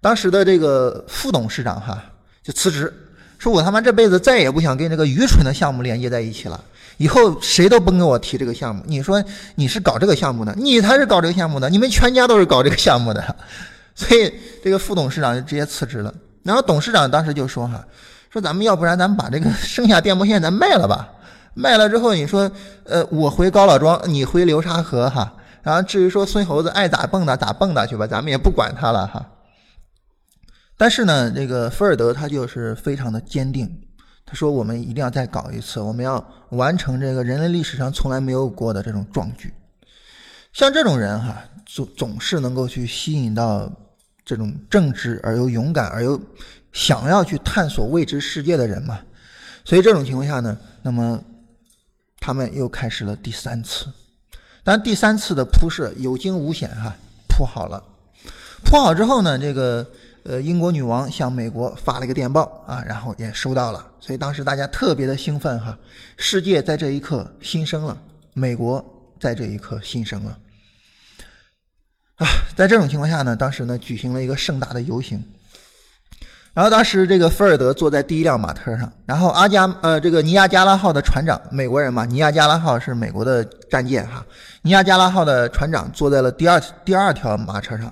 [0.01, 2.12] 当时的这个副董事长哈
[2.43, 2.93] 就辞职，
[3.39, 6.61] 说我他妈这辈子再也不想跟这个愚蠢的项目连接在一起了，
[6.97, 8.83] 以后谁都甭跟我提这个项目。
[8.87, 9.23] 你说
[9.55, 13.37] 你是搞这个项目的，你才是搞这个项目的，你们全家都是搞这个项目的。
[13.95, 14.33] 所以
[14.65, 16.13] 这个副董事长就直接辞职了。
[16.43, 17.85] 然后董事长当时就说哈，
[18.31, 21.09] 说咱们要不然咱们把这个 剩下电波线咱卖了吧。
[21.55, 22.51] 卖了之后，你说，
[22.85, 25.31] 呃，我回高老庄，你回流沙河哈。
[25.63, 29.25] 然后至于说孙猴子爱咋蹦跶咋蹦跶去吧，咱们也不管他了哈。
[30.83, 33.71] 但是呢，这个菲尔德他就是非常的坚定，
[34.27, 39.55] 他说我们一定要再搞一次，我们要完成这个人类历史上从来没有过的这种壮举。
[40.53, 43.71] 像这种人哈，总总是能够去吸引到
[44.25, 46.21] 这种正直而又勇敢而又
[46.73, 48.99] 想要去探索未知世界的人嘛。
[49.65, 51.23] 所以这种情况下呢，那么。
[52.19, 53.87] 他们又开始了第三次，
[54.65, 56.97] 但第三次的铺设有惊无险哈，
[57.29, 57.83] 铺好了。
[58.65, 59.85] 铺好之后呢，这个
[60.25, 65.77] 呃英国女王向美国发了一个电报啊，然后也收到了，所以当时大家特别的兴奋哈，
[66.17, 67.97] 世界在这一刻新生了，
[68.33, 68.85] 美国
[69.21, 70.39] 在这一刻新生了
[72.17, 72.27] 啊。
[72.57, 75.23] 在这种情况下呢，当时呢举行了一个盛大的游行。
[76.55, 84.23] 然后当时这个菲尔德坐在第一辆马车上，然后阿加呃这个尼亚加拉号的船长美国人嘛，尼亚加拉号是美国的战舰哈，
[84.61, 87.91] 尼亚加拉号的船长坐在了第二第二条马车上，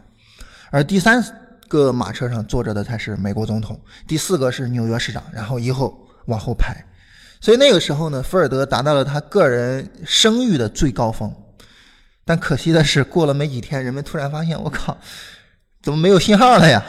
[0.70, 1.24] 而第三
[1.70, 6.84] 个马车上坐着的才是美国总统，第四个是纽约市长，然后以后往后排，
[7.40, 11.32] 所以那个时候呢，菲尔德达到了他个人声誉的最高峰，
[12.24, 14.98] 但可惜的是过了没几天，人们突然发现我靠，
[15.80, 16.82] 怎么没有信号了呀？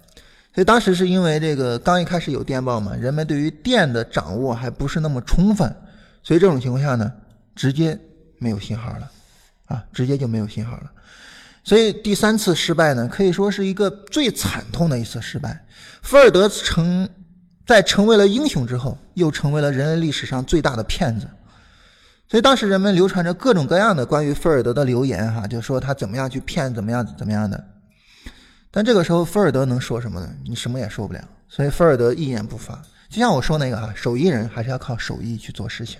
[0.54, 5.74] 所以当时是因为这个刚一开始有电报嘛，人们对于电的掌握还不是那么充分，
[6.22, 7.10] 所以这种情况下呢，
[7.54, 7.98] 直接
[8.38, 9.10] 没有信号了，
[9.64, 10.92] 啊，直接就没有信号了。
[11.66, 15.66] 所以第三次失败呢，可以说是一个最惨痛的一次失败。
[16.00, 17.08] 菲尔德成
[17.66, 21.26] 在成为了英雄之后，又成为了人类历史上最大的骗子。
[22.28, 27.64] 所以当时人们流传着各种各样的关于菲尔德的流言，哈，就说他怎么样去骗，怎么样怎么样的。
[28.70, 30.30] 但这个时候，菲尔德能说什么呢？
[30.44, 31.20] 你什么也说不了。
[31.48, 32.80] 所以菲尔德一言不发。
[33.08, 35.98] 就像我说那个哈，手艺人还是要靠手艺去做事情。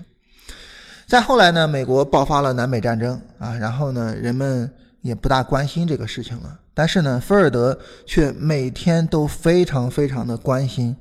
[1.08, 4.72] 再后来呢，美国爆发了南北战争啊，然后呢，人们
[5.06, 6.58] 也不大关心这个事情了。
[6.74, 10.94] 但是呢，菲尔德却每天都非常非常的关心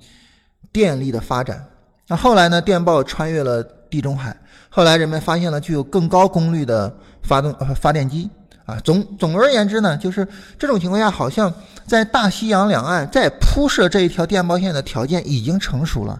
[0.71, 1.65] 电力的发展。
[2.07, 4.35] 那后来呢，电报穿越了地中海，
[4.69, 8.29] 后来人们发现了具有更高功率的发动发电机。
[8.65, 11.53] 啊，总总而言之呢，就是这种情况下，好像
[11.85, 16.19] 在大西洋两岸再铺设这一条电报线的条件已经成熟了，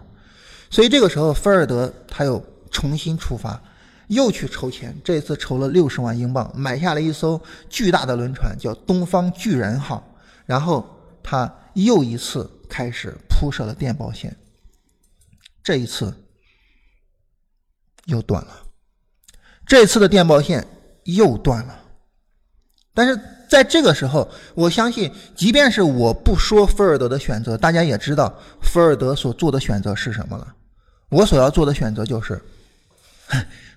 [0.70, 3.60] 所以这个时候，菲尔德他又重新出发，
[4.08, 10.86] 又去筹钱，这次筹了六十万英镑，买下了一艘巨大的轮船，叫东方巨人号，然后
[11.22, 14.36] 他又一次开始铺设了电报线，
[15.62, 16.14] 这一次
[18.04, 18.62] 又断了，
[19.66, 20.66] 这次的电报线
[21.04, 21.80] 又断了。
[22.94, 30.54] 但是在这个时候，我相信，即便是我不说菲尔德的选择，大家也知道菲尔德所做的选择是什么了。
[31.10, 32.40] 我所要做的选择就是，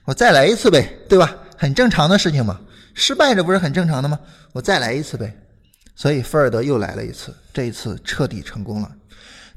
[0.05, 1.35] 我再来一次呗，对吧？
[1.57, 2.59] 很正常的事情嘛，
[2.93, 4.19] 失败这不是很正常的吗？
[4.53, 5.35] 我再来一次呗。
[5.95, 8.95] 所以菲尔德又来了一次，这一次彻底成功了。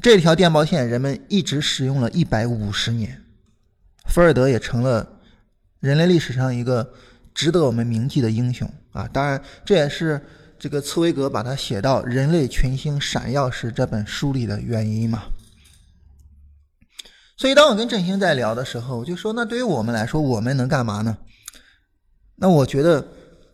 [0.01, 3.23] 这条电报线人们一直使用了一百五十年，
[4.09, 5.21] 菲尔德也成了
[5.79, 6.93] 人类历史上一个
[7.33, 9.09] 值得我们铭记的英雄啊！
[9.13, 10.21] 当然，这也是
[10.59, 15.23] 这个茨威格把他写到《人类群星闪耀时》这本书里的原因嘛。
[17.43, 21.19] 所以，当我跟振兴在聊的时候，我就说：那对于我们来说，我们能干嘛呢？
[22.37, 23.05] 那我觉得，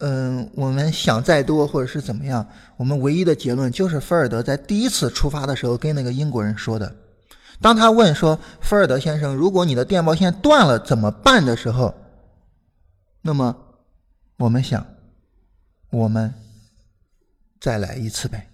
[0.00, 2.46] 嗯，我们想再多或者是怎么样，
[2.76, 6.94] 我们唯一的结论就是菲尔德在第一次出发的时候跟那个英国人说的。
[7.62, 11.94] 当他问说：“菲尔德先生，如果你的电报线断了怎么办？”的时候，
[13.22, 13.56] 那么
[14.36, 14.86] 我们想，
[15.88, 16.34] 我们
[17.58, 18.50] 再来一次呗，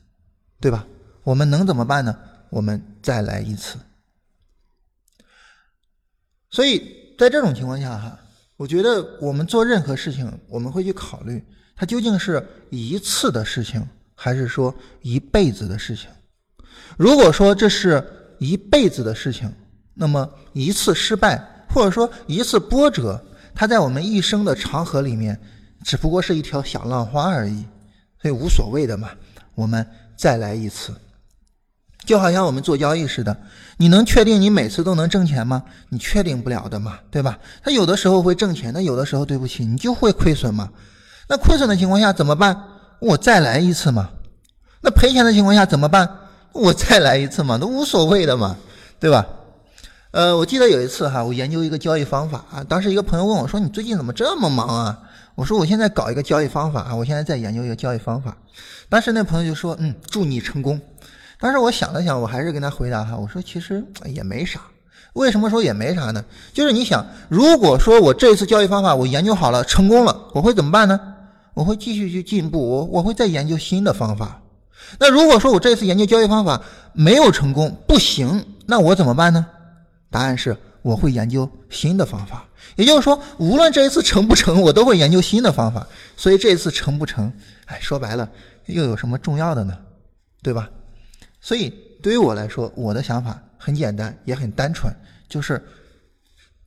[0.61, 0.87] 对吧？
[1.25, 2.17] 我们能怎么办呢？
[2.51, 3.77] 我们再来一次。
[6.55, 6.81] 所以
[7.19, 8.17] 在这种情况下，哈，
[8.57, 12.41] 我觉得我们做任何事情，我们会去考虑，它究竟是
[12.71, 16.09] 一次的事情，还是说一辈子的事情。
[16.97, 18.01] 如果说这是，
[18.39, 19.53] 一辈子的事情，
[19.95, 23.21] 那么一次失败或者说一次波折，
[23.53, 25.37] 它在我们一生的长河里面，
[25.85, 27.65] 只不过是一条小浪花而已，
[28.23, 29.11] 所以无所谓的嘛。
[29.57, 29.85] 我们
[30.17, 30.95] 再来一次，
[32.05, 33.37] 就好像我们做交易似的，
[33.79, 35.63] 你能确定你每次都能挣钱吗？
[35.89, 37.39] 你确定不了的嘛，对吧？
[37.63, 40.69] 它有的时候会挣钱，那有的时候对不起，你就会亏损嘛。
[41.29, 42.63] 那亏损的情况下怎么办？
[43.01, 44.11] 我再来一次嘛。
[44.83, 46.09] 那赔钱的情况下怎么办？
[46.53, 48.57] 我再来一次嘛，都无所谓的嘛，
[49.01, 49.27] 对吧？
[50.13, 54.97] 呃，我记得有一次哈，我研究一个交易方法啊，当时一个朋友问我说：“你最近怎么这么忙啊？”
[55.35, 58.37] 我说：“我现在搞一个交易方法啊，我现在在研究一个交易方法。”
[58.89, 60.81] 当时那朋友就说：“嗯，祝你成功。”
[61.45, 64.63] 当时我想了想，我还是跟他回答哈，我说：“其实也没啥。
[65.13, 66.25] 为什么说也没啥呢？
[66.55, 70.99] 就是你想，如果说我这次交易方法我研究好了，成功了，我会怎么办呢？
[71.53, 74.41] 我会继续去进步，我我会再研究新的方法。”
[74.99, 76.59] 那如果说我这次研究交易方法
[76.95, 79.45] 没有成功，不行，那我怎么办呢？
[80.11, 82.49] 答案是我会研究新的方法。
[82.77, 85.87] 也就是说，无论这一次成不成，我都会研究新的方法。
[86.17, 87.31] 所以这一次成不成，
[87.67, 88.27] 哎，说白了
[88.65, 89.77] 又有什么重要的呢？
[90.43, 90.71] 对吧？
[91.45, 91.69] 所以
[92.03, 94.91] 对于我来说，我的想法很简单，也很单纯，
[95.29, 95.63] 就是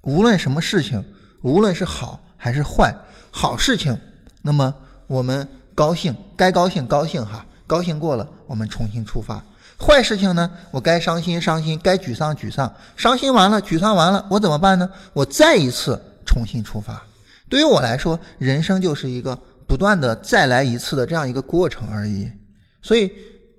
[0.02, 1.04] 无论什么事情，
[1.42, 2.96] 无论是好还是坏，
[3.32, 3.98] 好事情，
[4.44, 4.72] 那么
[5.08, 7.44] 我们高兴，该高兴高兴哈。
[7.66, 9.44] 高兴过了，我们重新出发。
[9.78, 10.50] 坏事情呢？
[10.72, 12.74] 我该伤心伤心，该沮丧沮丧。
[12.96, 14.90] 伤心完了，沮丧完了，我怎么办呢？
[15.12, 17.04] 我再一次重新出发。
[17.50, 19.38] 对于我来说，人生就是一个
[19.68, 22.32] 不断的再来一次的这样一个过程而已。
[22.82, 23.12] 所以，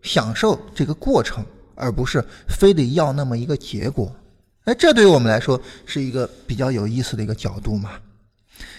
[0.02, 4.14] 享受这个过程，而不是非得要那么一个结果。
[4.64, 7.92] 哎，这对于我们来说是一个比较有意思的一个角度嘛。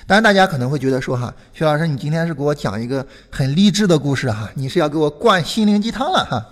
[0.05, 6.45] 当然，大家可能会觉得说哈，徐老师，你今天是给我讲一个很励志的故事哈，你是要给我灌心灵鸡汤了哈。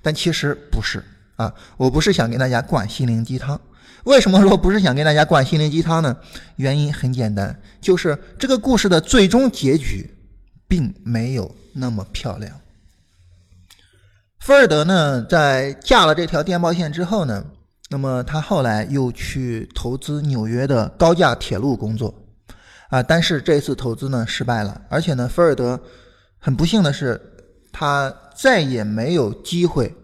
[0.00, 1.02] 但其实不是
[1.36, 3.60] 啊，我不是想给大家灌心灵鸡汤。
[4.04, 6.16] 为什么说不是想给大家灌心灵鸡汤呢？
[6.56, 10.14] 原因很简单，就是这个故事的最终结局
[10.68, 12.58] 并没有那么漂亮。
[14.48, 17.44] 菲尔德呢，在架了这条电报线之后呢，
[17.90, 22.14] 那么他后来又去投资纽约的高架铁路工作。
[22.88, 25.78] 啊，但是这次投资呢失败了，而且呢，菲尔德
[26.38, 27.20] 很不幸的是，
[27.70, 29.94] 他再也没有机会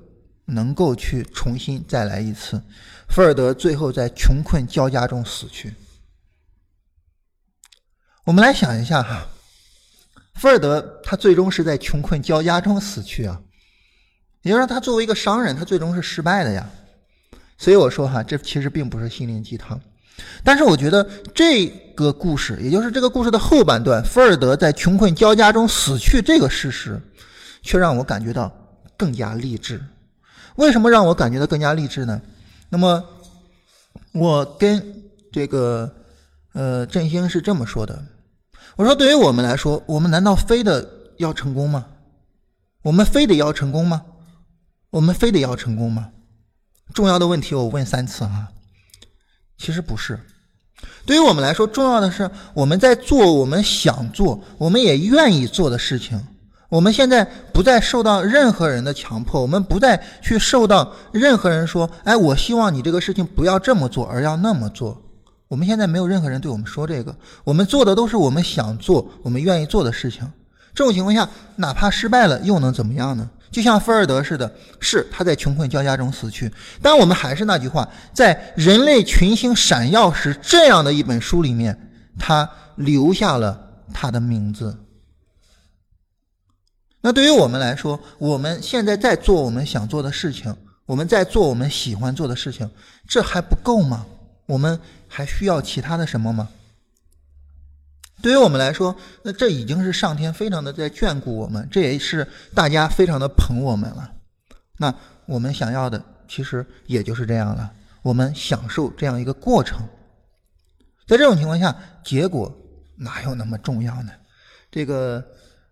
[0.44, 2.60] 能够去重新再来一次。
[3.08, 5.72] 菲尔德最后在穷困交加中死去。
[8.24, 9.26] 我们来想一下哈，
[10.34, 13.40] 菲尔德他最终是在穷困交加中死去啊，
[14.44, 16.64] 也就说，他作为一个商人，他最终是失败的呀。
[17.58, 19.80] 所以我说哈，这其实并不是心灵鸡汤。
[20.44, 27.00] 但是我觉得这个故事，也就是这个故事的后半段，菲尔德在穷困交加中死去这个事实，
[27.62, 28.52] 却让我感觉到
[28.96, 29.82] 更加励志。
[30.56, 32.20] 为什么让我感觉到更加励志呢？
[32.68, 33.02] 那么
[34.12, 35.02] 我跟
[35.32, 35.90] 这个
[36.52, 38.04] 呃振兴是这么说的：
[38.76, 41.86] 我说，对于我们来说，我们难道非得要成功吗？
[42.82, 44.02] 我们非得要成功吗？
[44.94, 46.10] 我们非得要成功吗？
[46.94, 48.48] 重要的问题，我问三次啊。
[49.58, 50.20] 其实不是，
[51.04, 56.24] 对于我们来说，重要的是我们在做我们想做、我们也愿意做的事情。
[56.68, 65.02] 我们现在不再受到任何人的强迫，我们不再去受到任何人说：“哎，我希望你这个事情不要这么做，而要那么做。”
[65.50, 70.30] 我们现在没有任何人对我们说这个，我们做的都是我们想做、我们愿意做的事情。
[70.72, 73.28] 这种情况下，哪怕失败了，又能怎么样呢？
[73.54, 76.52] 就像菲尔德似的，是他在穷困交加中死去。
[76.82, 84.76] 但我们还是那句话，在人类群星闪耀时这样的一本书里面，他留下了他的名字。
[87.00, 92.68] 那对于我们来说，我们现在在做我们想做的事情，我们在做我们喜欢做的事情，
[93.06, 94.04] 这还不够吗？
[94.46, 96.48] 我们还需要其他的什么吗？
[98.24, 104.10] 对于我们来说，那这已经是上天非常的在眷顾我们，这也是大家非常的捧我们了。
[104.78, 104.94] 那
[105.26, 107.70] 我们想要的其实也就是这样了，
[108.00, 109.78] 我们享受这样一个过程。
[111.06, 112.50] 在这种情况下，结果
[112.96, 114.12] 哪有那么重要呢？
[114.70, 115.22] 这个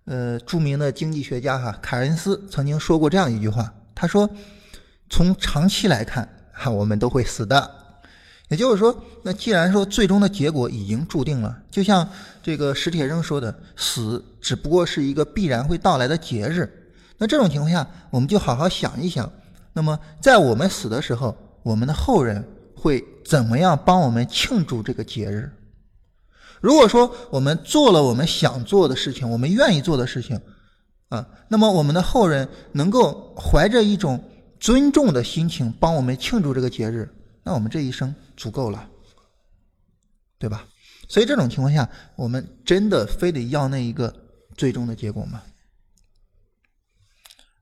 [0.05, 4.29] 呃，著名的经济学家哈凯恩斯曾经说过这样一句话，他说
[5.09, 7.77] ：“从长期来看，哈，我们都会死的。”
[8.53, 12.07] 也就是说，那既然说最终的结果已经注定了，就像
[12.43, 16.71] 这个史铁生说的，死只不过是一个必然会到来的节日。
[17.17, 19.33] 那这种情况下，我们就好好想一想，
[19.73, 22.47] 那么在我们死的时候，我们的后人
[22.77, 25.51] 会怎么样帮我们庆祝这个节日？
[26.61, 30.39] 如果说我们做了我们想做的事情，我们愿意做的事情，
[31.09, 34.23] 啊，那么我们的后人能够怀着一种
[34.61, 37.09] 尊重的心情帮我们庆祝这个节日，
[37.43, 38.15] 那我们这一生。
[38.43, 38.89] 足够了，
[40.37, 40.65] 对吧？
[41.09, 44.13] 所以这种情况下，我们真的非得要那一个
[44.57, 45.41] 最终的结果吗？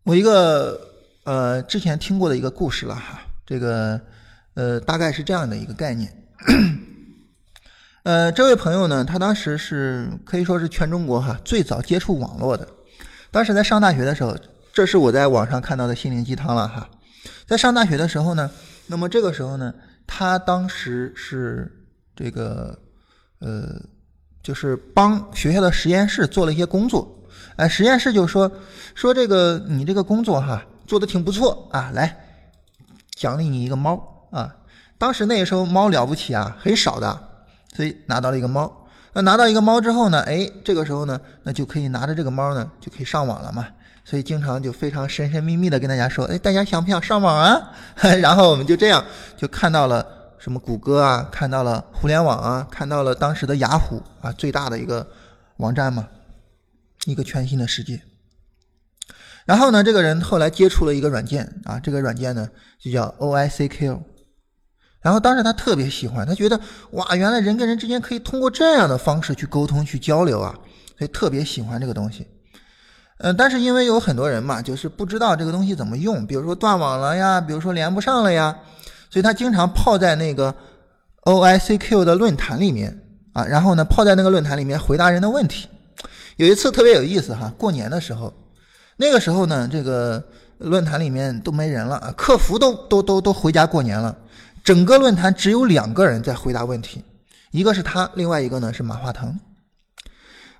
[0.05, 0.81] 我一个
[1.25, 4.01] 呃之前听过的一个故事了哈，这个
[4.55, 6.11] 呃大概是这样的一个概念。
[8.05, 12.67] 呃，这位朋友呢，他当时是可以说是全中国哈最早接触网络的。
[13.31, 14.35] 当时在上大学的时候，
[14.73, 16.89] 这是我在网上看到的心灵鸡汤了哈。
[17.47, 18.51] 在上大学的时候呢，
[18.87, 19.75] 那么这个时候呢。
[20.13, 21.87] 他当时是
[22.17, 22.77] 这个，
[23.39, 23.81] 呃，
[24.43, 27.17] 就是帮学校的实验室做了一些工作。
[27.55, 28.51] 哎，实验室就说
[28.93, 32.25] 说这个你这个工作哈做的挺不错啊，来
[33.15, 34.57] 奖励你一个猫啊。
[34.99, 37.29] 当时那个时候猫了不起啊，很少的，
[37.73, 38.89] 所以拿到了一个猫。
[39.13, 43.69] 那拿到一个猫之后呢，哎，这个时候呢，那就可以拿着这个猫呢就可以上网了嘛。
[44.11, 47.71] 所以经常就非常神神秘秘的跟大家说，哎，大家想不想上网啊？
[48.21, 49.05] 然后我们就这样
[49.37, 50.05] 就看到了
[50.37, 55.07] 什么谷歌啊，看到了互联网啊，看到了当时的雅虎啊，最大的一个
[55.59, 56.09] 网站嘛，
[57.05, 58.03] 一个全新的世界。
[59.45, 62.49] 然后呢，这个人后来接触了一个软件啊，这个软件呢
[62.81, 64.01] 就叫 OICQ。
[65.03, 70.59] 然后当时他特别喜欢，他觉得哇，原来人跟人之间可以通过这样的方式去沟通、去交流啊，
[70.99, 72.27] 所以特别喜欢这个东西。
[73.23, 78.57] 嗯，但是因为有很多人嘛，就是不知道这个东西怎么用，比如说断网了呀，比如说连不上了呀，
[79.11, 80.55] 所以他经常泡在那个
[81.25, 82.99] OICQ 的论坛里面
[83.35, 85.69] 啊，然后呢泡在那个论坛里面回答人的问题。
[86.37, 88.33] 有一次特别有意思哈，过年的时候，
[88.97, 90.25] 那个时候呢，这个
[90.57, 94.17] 论坛里面都没人了，客服都都都都回家过年了，
[94.65, 97.05] 整个论坛只有两个人在回答问题，
[97.51, 99.39] 一个是他，另外一个呢是马化腾。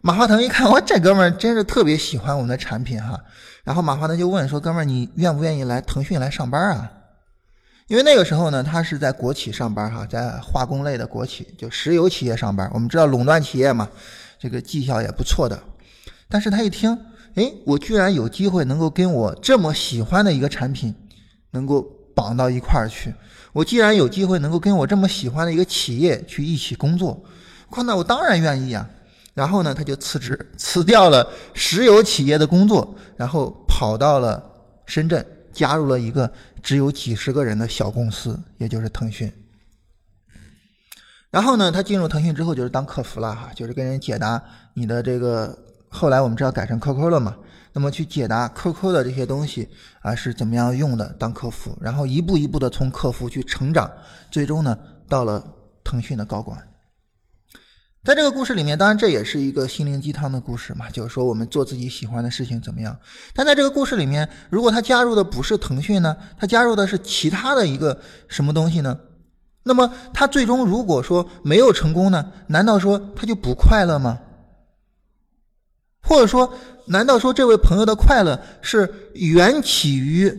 [0.03, 3.21] 马化腾一看，我这哥们儿真是特别喜欢我们的产品哈。
[3.65, 6.91] 然后马化腾就问说：“哥们儿，你愿不愿意来腾讯来上班啊？”
[7.87, 12.71] 因为那个时候呢，他是在国企上班哈，在化工类的国企，就石油企业上班。
[12.73, 13.91] 我们知道垄断企业嘛，
[14.39, 15.61] 这个绩效也不错的。
[16.31, 16.97] 但是他一听，
[17.35, 20.95] 哎，我居然有机会能够跟我这么喜欢的一个产品
[21.51, 21.83] 能够
[22.15, 23.13] 绑到一块儿去，
[23.53, 27.23] 我既然有机会能够跟我这么喜欢的一个企业去一起工作，
[27.85, 28.89] 那我当然愿意啊。
[29.41, 34.45] 然后呢，他就辞职，辞掉了石油企业的工作，然后跑到了
[34.85, 36.31] 深圳，加入了一个
[36.63, 39.33] 只有几十个人的小公司，也就是腾讯。
[41.31, 44.43] 然后呢，他进入腾讯之后就是当客服了哈，就是跟人解答
[44.75, 45.57] 你的这个。
[45.89, 47.35] 后来我们知道改成 QQ 了嘛，
[47.73, 49.67] 那么去解答 QQ 的这些东西
[50.03, 53.91] 啊是怎么样用的，当客服，然后一步一步的从客服去成长，
[54.31, 54.79] 最终呢
[55.09, 55.43] 到了
[55.83, 56.70] 腾讯的高管。
[58.03, 62.97] 在这个故事里面，当然这也是一个心灵鸡汤的故事嘛，就是说我们做自己喜欢的事情怎么样？
[63.35, 68.99] 但在这个故事里面，如果他加入的不是腾讯呢，他加入的是其他的一个什么东西呢？
[69.65, 72.33] 那么他最终如果说没有成功呢？
[72.47, 74.19] 难道说他就不快乐吗？
[76.03, 76.55] 或者说，
[76.87, 80.35] 难道说这位朋友的快乐是缘起于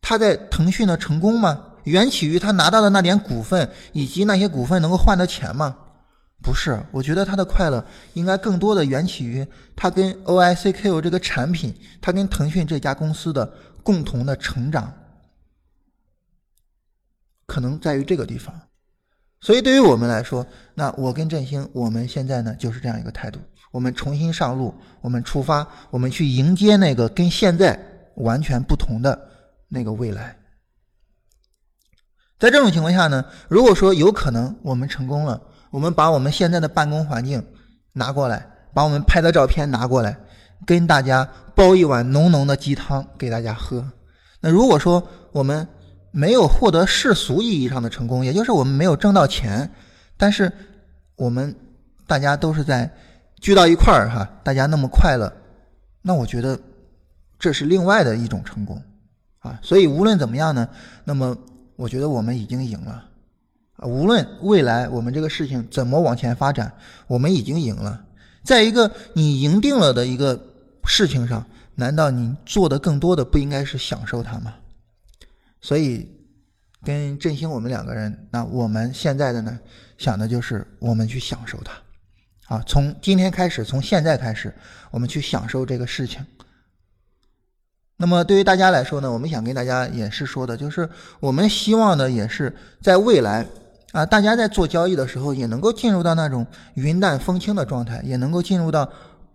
[0.00, 1.64] 他在腾讯的成功吗？
[1.84, 5.76] 缘起于他拿到的那点股份以及那些股份能够换的钱吗？
[6.42, 7.84] 不是，我觉得他的快乐
[8.14, 13.48] 应该更多的缘起于他跟 OICQ 这个产品，他跟腾讯这家公司的
[13.84, 14.92] 共同的成长，
[17.46, 18.52] 可能在于这个地方。
[19.40, 23.38] 所以对于我们来说，那我跟振兴，我们现在呢就是这样一个态度：
[23.70, 27.78] 我们重新上路，我们出发，我们去迎接那个跟现在
[28.16, 29.30] 完全不同的
[29.68, 30.36] 那个未来。
[32.40, 35.40] 在这种情况下呢，如果说有可能我们成功了。
[35.72, 37.42] 我们把我们现在的办公环境
[37.94, 40.16] 拿过来，把我们拍的照片拿过来，
[40.66, 43.90] 跟大家煲一碗浓浓的鸡汤给大家喝。
[44.40, 45.02] 那如果说
[45.32, 45.66] 我们
[46.10, 49.70] 没有获得世俗意义上的成功，也就是我们没有挣到钱，
[50.18, 50.52] 但是
[51.16, 51.56] 我们
[52.06, 52.92] 大家都是在
[53.40, 55.32] 聚到一块儿哈，大家那么快乐，
[56.02, 56.58] 那我觉得
[57.38, 58.82] 这是另外的一种成功
[59.38, 59.58] 啊。
[59.62, 60.68] 所以无论怎么样呢，
[61.04, 61.34] 那么
[61.76, 63.04] 我觉得我们已经赢了
[63.84, 66.72] 无论未来我们这个事情怎么往前发展，
[67.06, 68.04] 我们已经赢了。
[68.44, 70.40] 在一个你赢定了的一个
[70.84, 74.54] 事情上，难道你做的更多的不应该是享受它吗？
[75.60, 76.08] 所以，
[76.84, 79.58] 跟振兴我们两个人，那我们现在的呢，
[79.96, 84.52] 想的就是我们去享受它，啊，从今天开始，从现在开始，
[84.90, 86.26] 我们去享受这个事情。
[87.96, 93.46] 那么对于大家来说呢，我们想跟大家也是说的，就是我们希望的也是在未来。
[93.92, 98.88] 啊，大家在做交易的时候，也能够进入到那种云淡风轻的状态，也能够进入到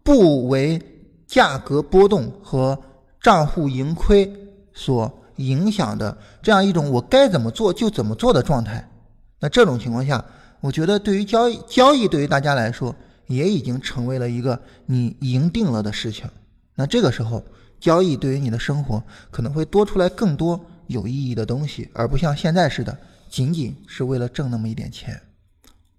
[0.04, 0.82] 不为
[1.28, 2.78] 价格波动和
[3.22, 4.32] 账户盈亏
[4.74, 8.90] 所影响的这样一种我该怎么做就怎么做的状态。
[9.40, 10.24] 那这种情况下，
[10.60, 12.96] 我觉得对于交易交易对于大家来说，
[13.28, 16.28] 也已经成为了一个你赢定了的事情。
[16.74, 17.44] 那这个时候，
[17.80, 22.98] 交易对于你的生活可能会多出来更多有意义的东西，而不像现在似的。
[23.30, 25.22] 仅仅是为了挣那么一点钱，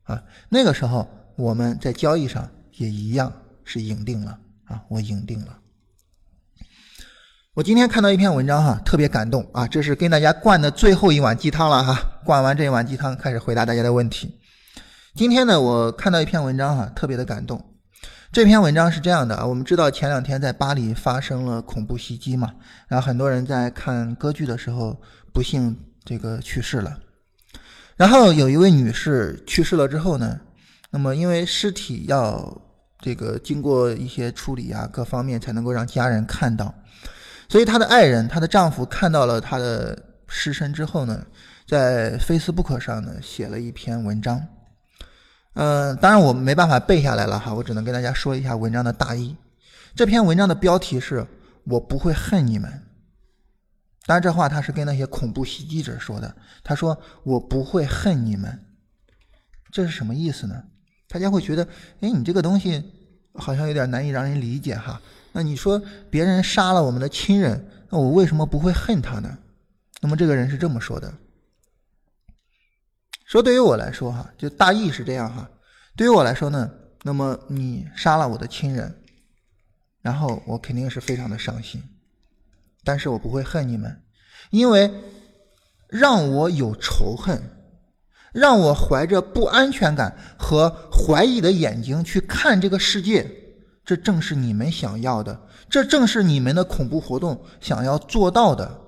[0.05, 3.33] 啊，那个时候我们在交易上也一样
[3.65, 5.59] 是赢定了啊，我赢定了。
[7.55, 14.39] 我今天看到一篇文章哈，特别感动啊，这是跟大家灌的最后一碗鸡汤了哈，灌完这一碗鸡汤开始回答大家的问题。
[15.15, 17.75] 今天呢，我看到一篇文章哈，特别的感动。
[18.31, 22.55] 这篇文章是这样的啊，我们知道前两天在巴黎发生了恐怖袭击嘛，
[22.87, 25.01] 然后很多人在看歌剧的时候
[25.33, 26.97] 不幸这个去世了。
[27.99, 30.41] 然后有一位女士去世了之后呢，
[30.89, 32.63] 那么因为尸体要
[33.01, 36.73] 这个经过一些处理啊，各方面才能够让家人看到，
[37.49, 41.27] 所以她的爱人，她的丈夫看到了她的尸身之后呢，
[41.67, 44.47] 在 Facebook 上呢写了一篇文章，
[45.55, 49.37] 嗯，当然我没办法背下来了哈，我只能跟大家说一下文章的大意。
[49.97, 51.27] 这篇文章的标题是
[51.67, 52.83] “我不会恨你们”。
[54.07, 56.35] 当然，这话他是跟那些恐怖袭击者说的。
[56.65, 58.65] 他说：“我不会恨你们。”
[59.71, 60.65] 这是什么意思呢？
[61.09, 61.63] 大家会觉得，
[62.01, 62.83] 哎，你这个东西
[63.35, 65.01] 好像有点难以让人理解哈。
[65.33, 65.81] 那你说
[66.11, 69.39] 别人杀了我们的亲人，那我为什么不会恨他呢？
[70.01, 71.13] 那么这个人是这么说的：
[73.27, 75.51] 说对于我来说哈，就大意是这样哈。
[75.97, 76.71] 对于我来说呢，
[77.03, 79.03] 那么你杀了我的亲人，
[80.01, 81.83] 然后我肯定是非常的伤心。
[82.85, 84.03] 但是我不会恨你们，
[84.51, 84.91] 因为
[85.89, 87.43] 让我有仇恨，
[88.33, 93.31] 让我怀着不安全感和怀疑的眼睛去看这个世界，
[93.85, 98.81] 这正是你们想要的，这正是你们的恐怖活动想要做到的。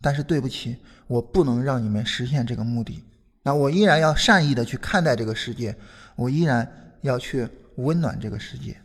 [0.00, 3.02] 但是对不起，我不能让你们实现这个目的。
[3.42, 5.76] 那我依然要善意的去看待这个世界，
[6.16, 8.76] 我依然要去温暖这个世界。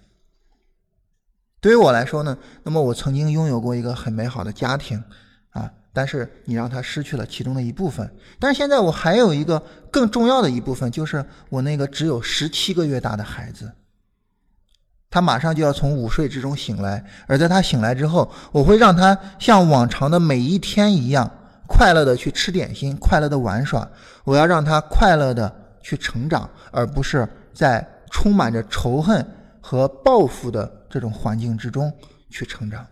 [1.62, 5.02] 对于我来说呢，那么我曾经拥有过一个很美好的家庭，
[5.52, 8.12] 啊，但是你让他失去了其中的一部分。
[8.40, 13.72] 但是现在我还有一个更重要的一部分，就是我那个只有十七个月大的孩子，
[15.12, 21.30] 他马上就要从午睡之中醒来，而在他醒来之后，我会让他像往常的每一天一样，
[21.68, 23.88] 快乐的去吃点心，快乐的玩耍。
[24.24, 29.24] 我要让他快乐的去成长，而不是在充满着仇恨
[29.62, 30.81] 和报复的。
[30.92, 31.98] 这种环境之中
[32.30, 32.86] 去成长。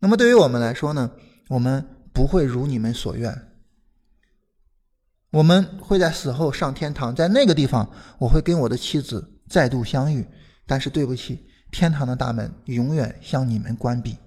[0.00, 1.12] 那么对于我们来说呢，
[1.48, 3.52] 我们不会如你们所愿。
[5.30, 10.26] 我们会在死后上天堂，在那个地方，我会跟我的妻子再度相遇。
[10.66, 14.18] 但是对不起，天堂的大门永远向你们关闭。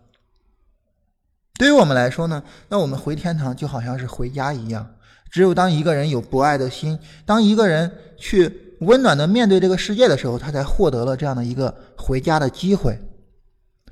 [1.55, 4.95] 对于我们来说呢，那我们回天堂就好像是回家一样。
[5.29, 8.68] 只有当一个人有博爱的心，当一个人去。
[8.79, 12.97] 温暖的面对这个世界的时候，他才获得了这样的一个回家的机会。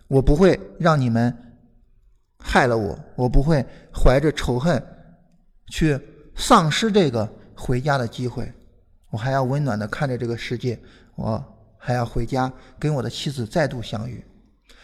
[0.07, 1.35] 我不会让你们
[2.39, 4.81] 害了我，我不会怀着仇恨
[5.69, 5.99] 去
[6.35, 8.49] 丧失这个回家的机会。
[9.09, 10.79] 我还要温暖的看着这个世界，
[11.15, 11.43] 我
[11.77, 14.23] 还要回家跟我的妻子再度相遇。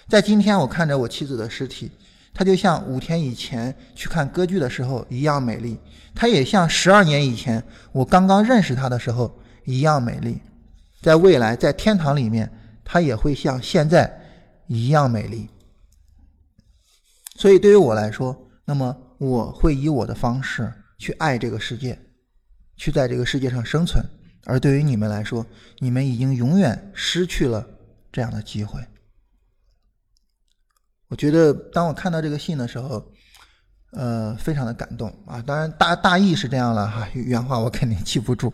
[0.10, 1.90] 在今天，我看着我妻子的尸体，
[2.34, 5.80] 她就像五天以前去看歌剧的时候一样美丽，
[6.14, 9.34] 她也像十二年以前我刚刚认识她的时候。
[9.66, 10.42] 一样美丽，
[11.02, 12.52] 在未来，在天堂里面，
[12.84, 14.12] 它也会像现在
[14.68, 15.50] 一样美丽。
[17.36, 22.00] 所以，对于我来说，那么我会以我的方式去爱这个世界，
[22.78, 24.04] 去在这个世界上生存。
[24.46, 25.46] 而对于你们来说，
[25.80, 27.66] 你们已经永远失去了
[28.12, 28.80] 这样的机会。
[31.08, 33.04] 我觉得，当我看到这个信的时候，
[33.92, 35.42] 呃，非常的感动啊。
[35.42, 38.54] 当然，大大意是这样了哈，原话我肯定记不住。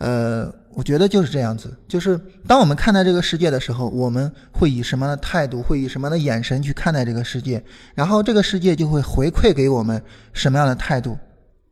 [0.00, 7.62] 呃，我觉得就是这样子，就是当我们看待这个世界的时候，我们会以什么样的态度，会以什么样的眼神去看待这个世界，
[7.94, 11.18] 然后这个世界就会回馈给我们什么样的态度，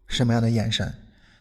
[0.09, 0.93] 什么样的眼神。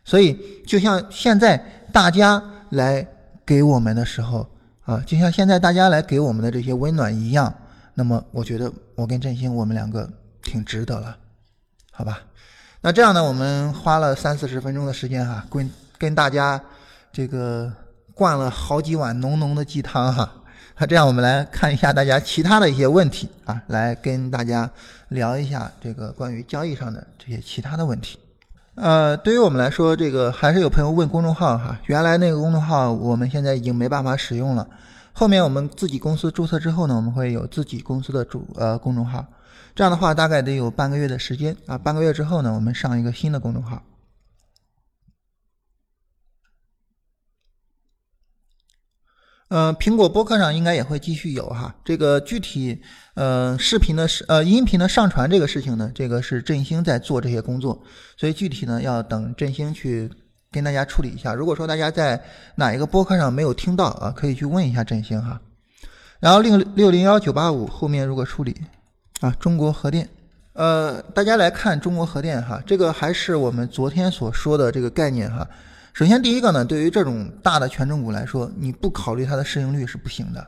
[0.05, 1.61] 所以，就像现在
[1.91, 3.05] 大家来
[3.45, 4.47] 给我们的时候
[4.85, 7.53] 啊，就像现在大家来给我们的这些温暖一样，
[7.95, 10.09] 那么我觉得我跟振兴我们两个
[10.41, 11.17] 挺值得了，
[11.91, 12.21] 好吧？
[12.79, 16.63] 那这样呢，我们花了三四十分钟的时间哈，跟跟大家。
[17.12, 17.72] 这个
[18.14, 20.32] 灌了好几碗浓浓的鸡汤哈，
[20.78, 24.70] 那 这样我们来看一下大家其他的一些问题啊，来跟大家
[25.10, 28.20] 聊一下这个关于交易上的这些其他的问题。
[28.76, 34.68] 呃，对于我们来说，这个还是有朋友问公众号哈，原来那个公众号我们现在已经没办法使用了，
[35.14, 39.26] 后面我们自己公司注册之后呢，我们会有自己公司的主呃公众号，
[39.76, 43.82] 这样的话大概得有半个月的时间啊，半个月之后呢，我们上一个新的公众号。
[49.50, 51.74] 呃，苹果播客上应该也会继续有哈。
[51.86, 52.82] 这个具体
[53.14, 57.82] 呃视频的呃音频的上传这个事情呢，这个是振兴在做这些工作，
[58.18, 60.12] 所以具体呢要等振兴去
[60.52, 61.34] 跟大家处理一下。
[61.34, 62.22] 如果说大家在
[62.56, 65.39] 哪一个播客上没有听到啊，可以去问一下振兴哈。
[66.20, 68.54] 然后六六零幺九八五后面如果处理
[69.22, 70.10] 啊，中国核电，
[70.52, 75.48] 呃，大家来看中国核电哈，这个还是我们昨天所说的这个概念哈。
[75.98, 80.48] 首先，第一个呢，对于这种大的权重股来说，你不考虑它的市盈率是不行的，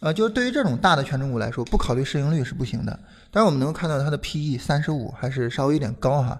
[0.00, 3.00] 呃，就是对于这种大的权重股来说，不考虑市盈率是不行的。
[3.30, 6.38] 但是我们能够看到它的 PE 三十五还是稍微有点高哈。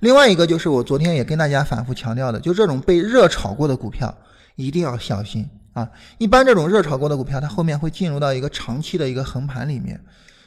[0.00, 4.12] 另外一个就是我昨天也跟大家反复强调的，就这种被热炒过的股票
[4.56, 5.88] 一定要小心啊。
[6.18, 10.00] 一般这种热炒过的股票，它后面会进入到一个长期的一个横盘里面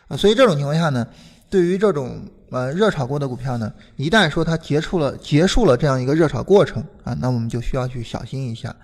[0.10, 1.08] 啊，所以这种情况下呢。
[1.52, 2.22] 对于这种
[2.52, 8.76] 呃热炒过的股票呢，一旦说它结束了结束了这样一个热炒过程啊，那我们就需要去小心一下。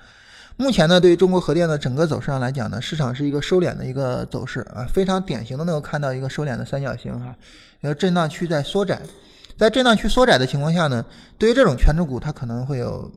[0.58, 7.36] 目前呢，对于中国核电的整个走势上来讲呢，市场是一个收敛的一个走势啊，非常典型的能够看到一个收敛的三角形哈，
[7.82, 9.02] 然后震荡区在缩窄，
[9.58, 11.06] 在震荡区缩窄的情况下呢，
[11.38, 13.12] 对于这种权重股，它可能会有，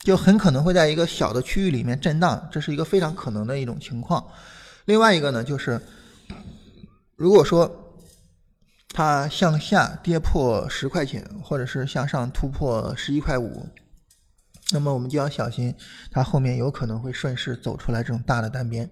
[0.00, 4.24] 就很可能会在一个小的区域里面震荡，这是一个非常可能的一种情况。
[4.86, 5.80] 另外一个呢，就是
[7.14, 7.70] 如果说
[8.92, 13.66] 它向下跌破十块钱，或者是向上突破十一块五，
[14.72, 15.74] 那么我们就要小心，
[16.10, 18.90] 它后面有可能会顺势走出来这种大的单边。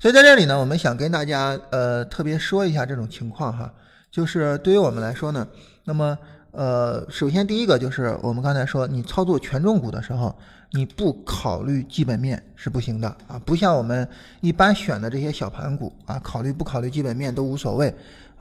[0.00, 3.72] 所以在这里呢，我们想跟大家呃特别说一下这种情况哈，
[4.10, 5.46] 就是对于我们来说呢，
[5.84, 6.18] 那么
[6.50, 10.36] 呃首先第一个就是我们刚才说，你操作权重股的时候，
[10.72, 14.06] 你不考虑基本面是不行的啊，不像我们
[14.40, 17.94] 一般选的这些小盘股啊，考虑不考虑基本面都无所谓。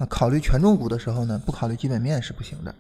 [0.08, 2.74] 考虑权重股的时候呢，不考虑基本面是不行的。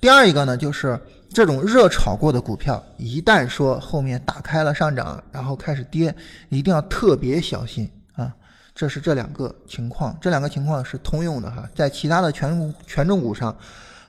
[0.00, 0.98] 第二一个呢，就是
[1.32, 6.12] 这种热炒过的股票，一旦说后面打开了上涨，然后开始跌，
[6.48, 8.34] 一定要特别小心啊。
[8.74, 13.56] 这是这两个情况，这两个情况是通用的哈，在其他的权重权重股上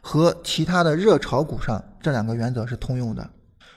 [0.02, 3.30] 和其他的热炒股上，这两个原则是通用的。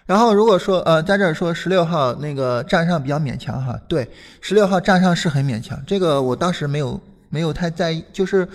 [0.06, 4.08] 然后如果说呃，在这儿说十六号那个站上比较勉强哈，对，
[4.40, 6.98] 十六号站上是很勉强，这个我当时没有。
[7.36, 8.48] 没有太在意，就是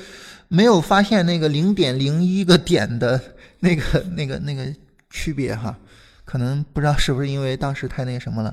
[0.47, 3.21] 没有发现那个零点零一个点的
[3.59, 4.65] 那个、那个、那个
[5.11, 5.77] 区别哈，
[6.25, 8.51] 可能不知道是不是因为当时太那个什么了。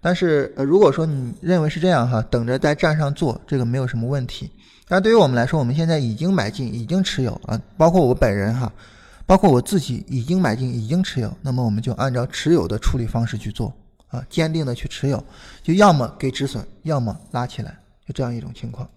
[0.00, 4.50] 但是呃，如果说你认为是这样哈，等着在站上做，这个没有什么问题。
[4.88, 8.72] 但对于我们来说，我们现在已经买进，已经持有啊，包括我本人哈，
[9.26, 13.72] 包括我自己已经买进，已经持有，那么我们就按照持有的处理方式去做
[14.08, 15.22] 啊，坚定的去持有，
[15.62, 18.88] 就要么给止损，要么拉起来，就这样一种情况。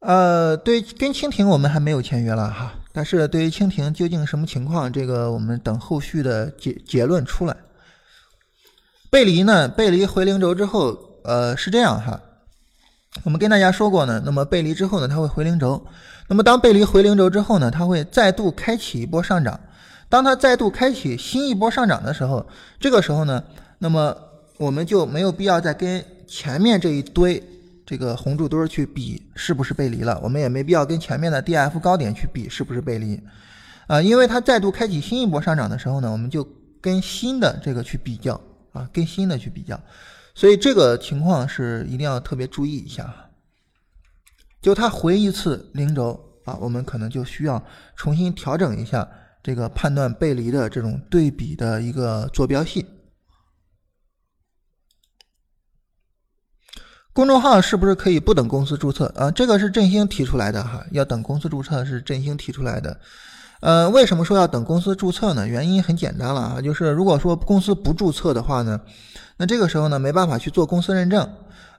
[0.00, 7.54] 呃，对，跟蜻蜓我们还没有签约了哈，但是对于蜻蜓究竟什么情况，这个我们等后续的结结论出来。
[9.10, 12.18] 背离呢，背离回零轴之后，呃，是这样哈，
[13.24, 15.86] 我们跟大家说过呢，那么背离之后呢，它会回零轴，
[16.28, 19.60] 那么当背离回零轴之后呢，它会再度开启一波上涨，
[20.08, 22.46] 当它再度开启新一波上涨的时候，
[22.80, 23.44] 这个时候呢，
[23.78, 24.16] 那么
[24.56, 27.42] 我们就没有必要再跟前面这一堆。
[27.90, 33.20] 这个红柱墩去比是不是背离了，我们也没必要跟前面的 D F 高点去比是不是背离，
[33.88, 36.48] 啊，因为它再度开启新一波上涨的时候呢，我们就
[36.80, 39.82] 跟新的这个去比较啊，跟新的去比较，
[40.36, 43.12] 所以这个情况是一定要特别注意一下。
[44.62, 46.12] 就它回一次零轴
[46.44, 47.60] 啊，我们可能就需要
[47.96, 49.08] 重新调整一下
[49.42, 52.86] 这个判断背离的这种对比的一个坐标系。
[57.12, 59.28] 公众号是不是可以不等公司注册啊？
[59.32, 62.96] 这个是振兴提出来的哈，要等公司注册是振兴提出来的。
[63.60, 65.46] 呃，为什么说要等公司注册呢？
[65.46, 68.80] 原因很简单了啊，就是如果说公司不注册的话呢，
[69.38, 71.28] 那这个时候呢没办法去做公司认证，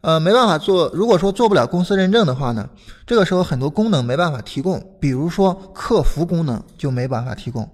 [0.02, 0.92] 呃，没办法做。
[0.94, 2.70] 如果说做不了公司认证的话呢，
[3.08, 7.68] 这个时候很多功能没办法提供，比如说客服功能就没办法提供。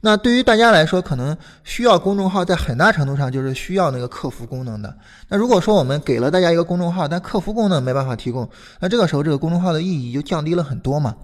[0.00, 4.96] 那对于大家来说，可能需要公众号，在很大程度上就是需要那个客服功能的。
[5.28, 11.16] 那如果说我们给了大家一个公众号，但客服功能没办法提供，那这个时候这个公众号的意义就降低了很多嘛。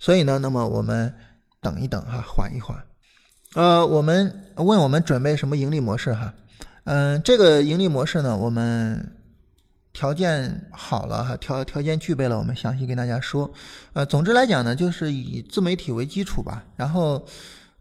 [0.00, 1.14] 所以呢，那么我们
[1.62, 2.76] 等一等哈，缓一缓。
[3.54, 6.34] 呃，我们问我们准备什么盈利模式哈？
[6.82, 9.12] 嗯，这个盈利模式呢，我们
[9.92, 13.48] 条件好了哈，条条件具备了，我们详细跟大家说。
[13.92, 17.24] 呃，总之来讲呢，就是以自媒体为基础吧，然后。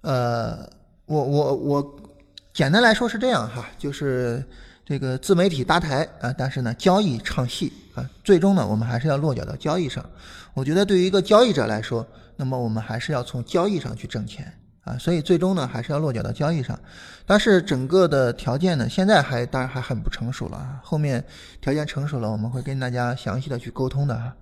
[0.05, 0.69] 呃，
[1.07, 1.95] 我我我，
[2.53, 4.45] 简单来说是这样哈，就是
[4.85, 10.05] 这个自媒体搭台啊，但是呢，交易唱戏啊，最终呢，我们还是要落脚到交易上。
[10.53, 14.53] 我觉得对于一个交易者来说，那么我们还是要从交易上去挣钱
[14.83, 16.79] 啊，所以最终呢，还是要落脚到交易上。
[17.25, 21.25] 但是整个的条件呢，现在还当然还很不成熟了啊，后面
[21.59, 24.35] 条件成熟了，我们会跟大家详细的去沟通的哈。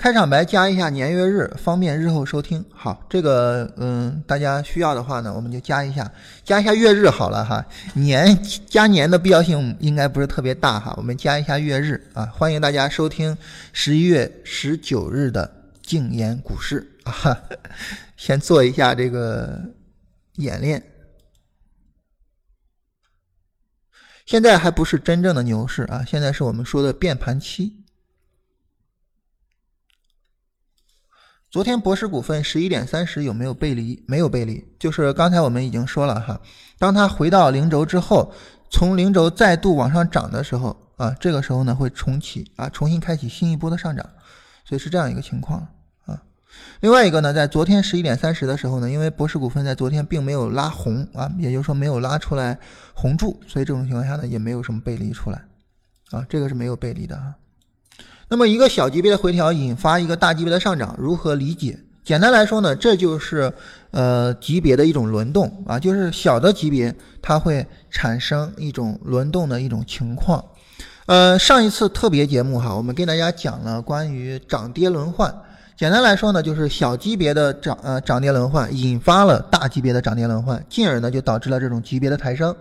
[0.00, 2.64] 开场白加一下年月日，方便日后收听。
[2.72, 6.10] 好，这个嗯，大家需要的话呢，我们就加一下，
[6.42, 7.62] 加一下月日好了哈。
[7.92, 12.24] 年加年的必要性应该不是特别大哈，我们加一下月日啊。
[12.32, 13.36] 欢迎大家收听
[13.74, 17.38] 十一月十九日的静言股市啊。
[18.16, 19.60] 先做一下这个
[20.36, 20.82] 演练。
[24.24, 27.79] 现在还不是真正的牛市啊，现在是我们说的变盘期。
[31.50, 34.00] 昨天博时股份十一点三十有没有背离？
[34.06, 36.40] 没有背离，就是刚才我们已经说了哈，
[36.78, 38.32] 当它回到零轴之后，
[38.70, 44.08] 从零轴再度往上涨的时候啊，这个时候呢会重启啊，重新开启新一波的上涨，
[44.64, 45.66] 所以是这样一个情况
[46.06, 46.22] 啊。
[46.82, 52.56] 另外一个呢，在昨天十一点三十的时候呢，因为博时股份在昨天并没有拉红啊，也就是说没有拉出来
[52.94, 55.42] 红柱，所以这种情况下呢也没有什么背离出来
[56.12, 57.34] 啊，这个是没有背离的啊。
[58.30, 61.76] 那么一个小级别的回调引发一个大级别的上涨，如何理解？
[62.04, 63.52] 简单来说呢，这就是
[63.90, 70.44] 呃级别的一种轮动啊，就是小的级别它会产生一种轮动的一种情况。
[71.06, 75.34] 呃，上一次特别节目哈，我们跟大家讲了关于涨跌轮换。
[75.76, 82.54] 简单来说呢，就是小级别的涨呃涨跌轮换引发了大级别的涨跌轮换，进而呢就导致了这种级别的抬升。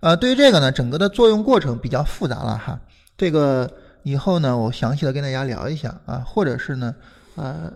[0.00, 2.80] 呃，对于这个呢，整个的作用过程比较复杂了哈，
[3.16, 3.70] 这个。
[4.06, 6.94] 以后呢，我详细的跟大家聊一下啊，或者是呢，
[7.34, 7.72] 呃，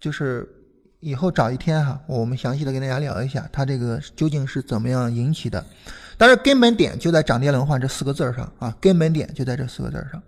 [0.00, 0.44] 就是
[0.98, 5.64] 以后找一天哈，我们详细的跟大家聊一下，它这个究竟是怎么样引起的。
[6.18, 10.20] 但是根本点就在涨跌轮换这四个字上啊，根本点就在这四个字上。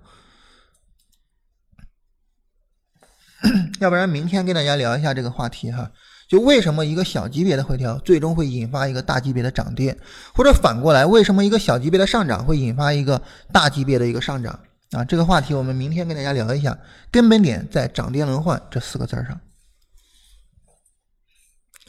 [3.80, 5.90] 要不然明天跟大家聊一下这个话题哈，
[6.28, 9.98] 就为什么一个小级别的回调最终会引发一个大级别的涨跌，
[10.32, 13.20] 或者反过来，为什么一个小级别的上涨会引发一个
[13.52, 14.60] 大级别的一个上涨？
[14.92, 16.78] 啊，这个话题我们明天跟大家聊一下，
[17.10, 19.40] 根本点在涨跌轮换这四个字儿上。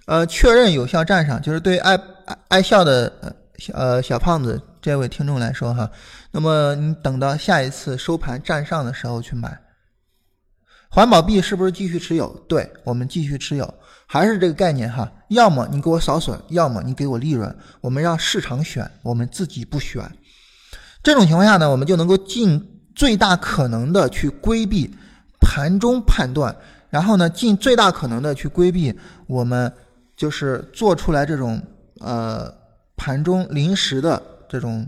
[0.05, 3.33] 呃，确认有效站上，就是对爱爱爱笑的呃
[3.73, 5.89] 呃小胖子这位听众来说哈，
[6.31, 9.59] 那么你等到下一次收盘站上的时候去买。
[10.89, 12.29] 环保币是不是继续持有？
[12.47, 13.73] 对我们继续持有，
[14.07, 20.09] 还是这个概念哈，要么你给我扫损，要么你给我利润，我们让市场选，我们自己不选。
[21.01, 22.69] 这种情况下呢，我们就能够尽。
[22.95, 24.93] 最大可能的去规避
[25.39, 26.55] 盘中判断，
[26.89, 28.93] 然后呢，尽最大可能的去规避
[29.27, 29.71] 我们
[30.15, 31.61] 就是做出来这种
[31.99, 32.53] 呃
[32.95, 34.87] 盘中临时的这种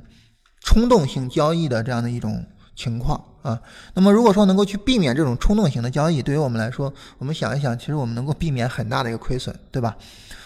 [0.62, 2.46] 冲动性交易的这样的一种
[2.76, 3.60] 情况啊。
[3.94, 9.98] 那么如果说能够去避免这种冲动型的交易，对于我们来说，我们想一想，其实我们能够避免很大的一个亏损，对吧？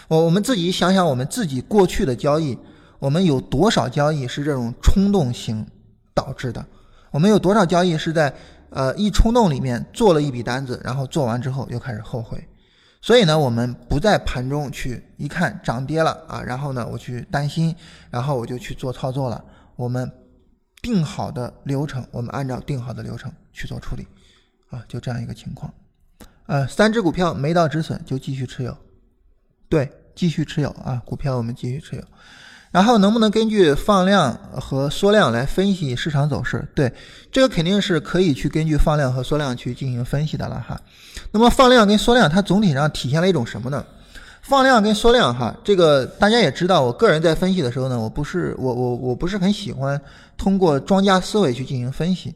[0.08, 2.58] 我我们自己想想，我们自己过去的交易，
[2.98, 5.64] 我们有多少交易是这种冲动型
[6.14, 6.64] 导致的？
[7.10, 8.32] 我们有多少交易是在
[8.70, 12.46] 呃一冲动里面做了一笔单子，然后做完之后又开始后悔，
[13.02, 17.74] 所以呢，我们不在盘中去一看涨跌了啊，然后呢我去担心，
[18.10, 19.44] 然后我就去做操作了。
[19.76, 20.10] 我们
[20.82, 24.06] 定好的流程，我们按照定好的流程去做处理，
[24.68, 25.72] 啊，就这样一个情况。
[26.46, 28.76] 呃，三只股票没到止损就继续持有，
[29.68, 32.02] 对，继续持有啊，股票我们继续持有。
[32.70, 36.66] 然后能不能根据放量和缩量来分析市场走势？
[36.74, 36.92] 对，
[37.32, 40.80] 这个肯定是可以去根据放量和缩量去进行分析的了哈。
[41.32, 43.84] 那么放量跟缩量它总体上体现了一种什么呢？
[44.42, 50.00] 放量跟缩量哈，这个大家也知道，我个人在分析的时候呢，我不是我我我不是很喜欢
[50.36, 52.34] 通过庄家思维去进行分析。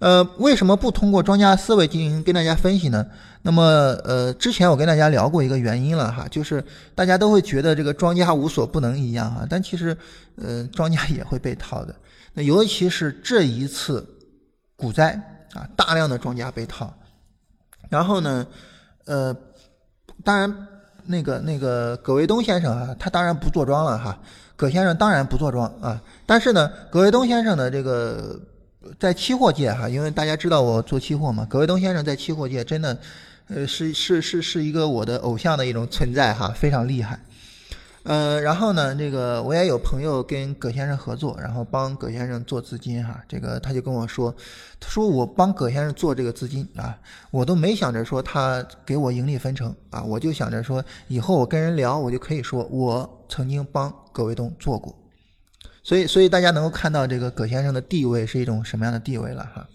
[0.00, 3.06] 呃，为什么不通过庄家思维进行跟大家分析呢？
[3.42, 3.62] 那么，
[4.02, 9.94] 呃，之前我跟大家聊过一个原因了哈，就是大家都会觉得这个庄家无所不能一样哈，但其实，
[10.36, 11.94] 呃，庄家也会被套的。
[12.32, 14.06] 那尤其是这一次
[14.74, 15.12] 股灾
[15.52, 16.90] 啊，大量的庄家被套，
[17.90, 18.46] 然后呢，
[19.04, 19.36] 呃，
[20.24, 20.68] 当然
[21.04, 24.18] 那个那个葛卫东先生啊，他当然不坐庄了哈，
[24.56, 28.40] 葛先生当然不坐庄啊，但是呢，葛卫东先生的这个。
[28.98, 32.98] 在期货界哈，因为大家知道我做期货嘛，葛卫东先生在期货界真的，
[33.48, 37.20] 呃，是是是是一个我的偶像的一种存在哈，非常厉害。
[38.04, 44.34] 呃，然后呢，这个我也有朋友跟葛先生合作，然后帮葛先生做资金哈，这个他就跟我说，
[44.80, 46.98] 他说我帮葛先生做这个资金啊，
[47.30, 54.96] 我都没想着说他给我盈利分成啊，我就想着说以后我跟人聊，我就可以说我曾经帮葛卫东做过。
[55.90, 59.68] 所以，所以大家能够看到这个葛先生的地位是一种什么样的地位了哈。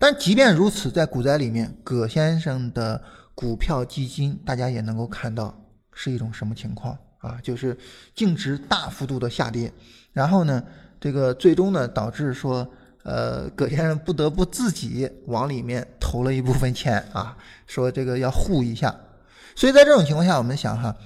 [0.00, 3.00] 但即便如此，在股灾里面，葛先生的
[3.36, 5.56] 股票基金，大家也能够看到
[5.92, 7.38] 是一种什么情况啊？
[7.40, 7.78] 就是
[8.16, 9.72] 净值大幅度的下跌，
[10.12, 10.60] 然后呢，
[11.00, 12.68] 这个最终呢，导致说，
[13.04, 17.36] 呃，葛先生不得不自己往里面投了一部分钱啊，
[17.68, 18.92] 说这个要护一下。
[19.54, 20.96] 所以在这种情况下，我们想哈，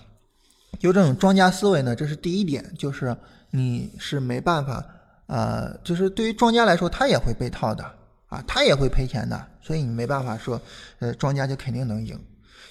[0.81, 3.15] 就这种庄家思维呢，这是第一点，就是。
[3.51, 4.85] 你是没办法，
[5.27, 7.83] 呃，就是对于庄家来说，他也会被套的
[8.29, 10.61] 啊，他也会赔钱的，所以你没办法说，
[10.99, 12.19] 呃，庄家就肯定能赢。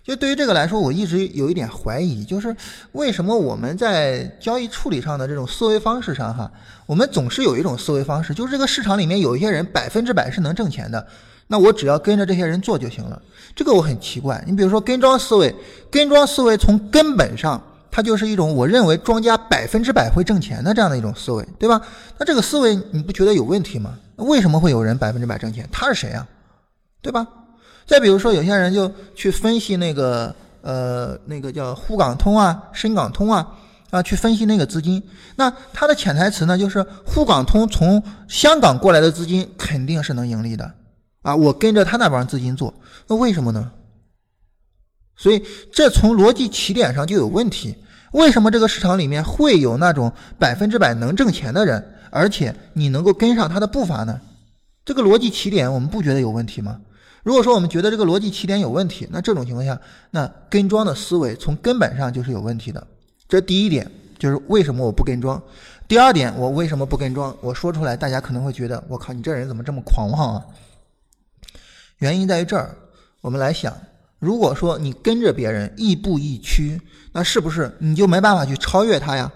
[0.04, 2.56] 就对于这个来说，我一直有一点怀疑，就是
[2.92, 6.50] 为什么我们在交易处理上的这种思维方式上，哈，
[6.86, 11.06] 我们总是有一种思维方式，就是这个市场里面有一些人百分之百是能挣钱的，
[11.48, 13.22] 那我只要跟着这些人做就行了。
[13.56, 15.54] 这个我很奇怪，你比如说跟庄思维，
[15.92, 17.62] 跟庄思维从根本上。
[17.90, 21.82] 它就是一种我认为庄家百分之百会挣钱的这样的一种思维，对吧？
[22.18, 23.98] 那这个思维你不觉得有问题吗？
[24.18, 25.68] 为什么会有人百分之百挣钱？
[25.72, 26.28] 他是谁啊？
[27.02, 27.28] 对吧？
[27.86, 33.48] 再比如说，有些人就去分析那个呃那个叫沪港通啊、深港通啊
[33.92, 35.02] 啊，去分析那个资金。
[35.38, 40.70] 那他的潜台词呢，就是沪港通从香港过来的资金肯定是能盈利的
[41.22, 42.74] 啊，我跟着他那帮资金做，
[43.08, 43.72] 那为什么呢？
[45.18, 45.44] 所以
[45.74, 47.76] 这从逻辑起点上就有问题。
[48.14, 54.22] 为什么这个市场里面会有那种百分之百能挣钱的人，而且你能够跟上他的步伐呢？
[54.86, 56.80] 这个逻辑起点我们不觉得有问题吗？
[57.24, 59.78] 如果说我们觉得这个逻辑起点有问题，那这种情况下，
[60.12, 62.88] 那跟庄的思维从根本上就是有问题的。
[63.28, 65.42] 这第一点就是为什么我不跟庄。
[65.90, 67.36] 第二点，我为什么不跟庄？
[67.42, 70.46] 我说出来，大家可能会觉得我靠，你这人怎么这么狂妄啊？
[71.98, 72.74] 原因在于这儿，
[73.20, 73.76] 我们来想。
[74.20, 76.82] 如果说你跟着别人亦步亦趋，
[77.14, 79.32] 那是不是你就没办法去超越他呀？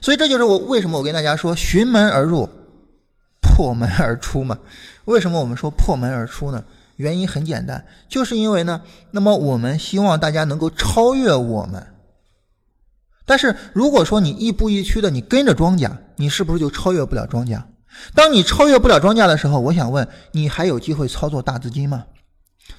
[0.00, 2.48] 所以这就是我为什么我跟大家说寻门而入，
[3.40, 4.58] 破门而出嘛。
[5.04, 6.64] 为什么我们说破门而出呢？
[6.96, 11.86] 原因很简单，就是因为呢，那么我们希望大家能够超越我们。
[13.26, 17.66] 但是如果说你亦步亦趋的，你跟着庄家，你是不是就超越不了庄家？
[18.14, 22.04] 当你超越不了庄家的时候，我想问你还有机会操作大资金吗？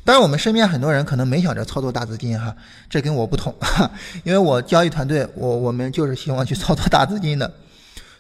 [0.06, 2.56] 当然，我们身边很多人可能没想着操作大资金哈，
[2.88, 3.54] 这跟我不同，
[4.24, 7.52] 因为我交易团队，我我们就是希望去操作大资金的。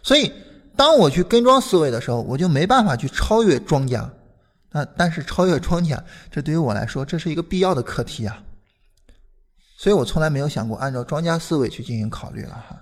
[0.02, 0.34] 所以，
[0.76, 4.10] 当我去跟庄思维的时候，我就没办法去超越庄家。
[4.72, 8.42] 那但是超越庄家，这对于我来说，这是一个必要的课题啊。
[9.78, 12.82] 所以我从来没有想过按照庄家思维去进行考虑了哈。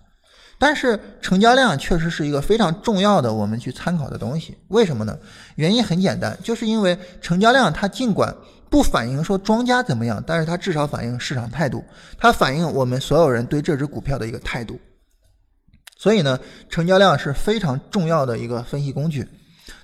[0.58, 4.58] 但是成交量确实是一个非常重要的我们去参考的东西。
[4.70, 5.18] 为什么呢？
[5.56, 8.34] 原因很简单，就是因为成交量它尽管
[8.74, 11.86] 不反映说庄家怎么样，但是它至少反映市场态度，
[12.18, 14.80] 它反映我们所有人对这只股票的一个态度。
[15.96, 19.30] 所以呢，成交量是非常重要的一个分析工具。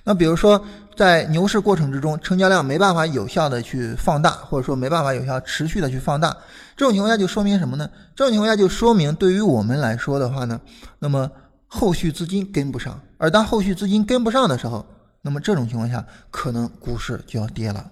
[0.02, 0.60] 那比如说，
[0.96, 6.36] 在牛市过程之中，成交量没办法有效的去放大，或者说没办法有效持续的去放大，
[6.76, 7.88] 这种情况下就说明什么呢？
[8.16, 10.60] 这种情况下就说明对于我们来说的话呢，
[10.98, 11.30] 那么
[11.68, 14.84] 后续资金跟不上，而当后续资金跟不上的时候，
[15.22, 17.88] 那么这种情况下可能股市就要跌了。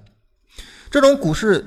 [0.91, 1.65] 这种股市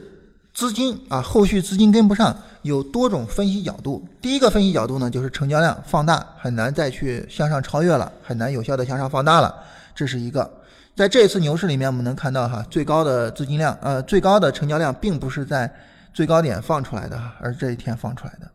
[0.53, 4.07] 资金啊，后续资金跟不上，有多种分析角度。
[4.22, 9.53] 第一个分析角度呢，就是成交量放大，很难再去向上超越了，很难有效的向上放大了，
[9.95, 10.49] 这是一个。
[10.95, 15.72] 在这次牛市里面，我们能看到哈，最高的资金量，呃，最高的成交量，并不是在
[16.13, 18.51] 最高点放出来的，而这一天放出来的。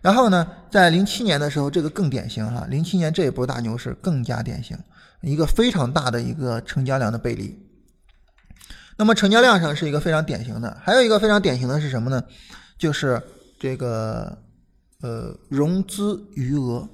[0.00, 4.78] 然后呢，在零七年的时候，这个更典型哈，零七年这一波大牛市更加典型，
[5.22, 7.58] 一个非常大的一个成交量的背离。
[8.96, 12.22] 那么成交量上是一个非常典型的，还有一个非常典型的是什么呢？
[12.78, 13.22] 就是
[13.58, 14.36] 这个
[15.02, 16.88] 呃融资余额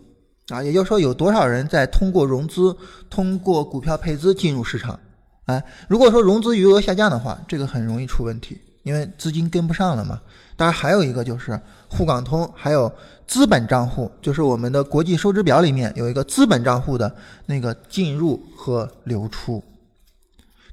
[0.48, 2.76] 啊，也就是说有多少人在通过融资、
[3.08, 4.98] 通过股票配资进入市场
[5.46, 10.20] 哎，如果说融资余额下降的话，这个很容易出问题，因为资金跟不上了嘛。
[10.56, 12.92] 当然还有一个就是沪港通，还有
[13.26, 17.12] 资本账户，就是我们的国际收支表里面有一个资本账户的
[17.46, 19.62] 那个进入和流出。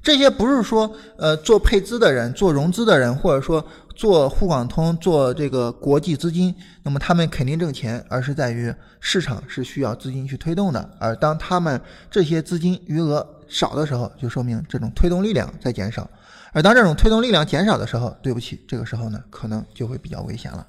[0.02, 3.62] 这些不是说呃做配资的人、做融资的人，或者说
[3.94, 10.90] 做沪港通、做这个国际资金，那么他们肯定挣钱，而是在于市场是需要资金去推动的。
[10.98, 11.78] 而当他们
[12.10, 16.08] 这些资金余额少的时候，就说明这种推动力量在减少。
[16.52, 20.66] 而当这种推动力量减少的时候，对不起，这个时候呢，可能就会比较危险了。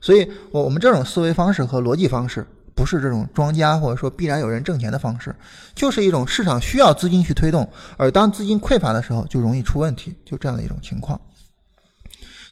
[0.00, 2.46] 所以，我我们这种思维方式和逻辑方式。
[2.78, 5.34] 不是这种庄家或者说必然有人挣钱的方式，
[5.74, 11.20] 就是一种市场需要资金去推动，而当资金匮乏的时候就容易出问题，就这样的一种情况。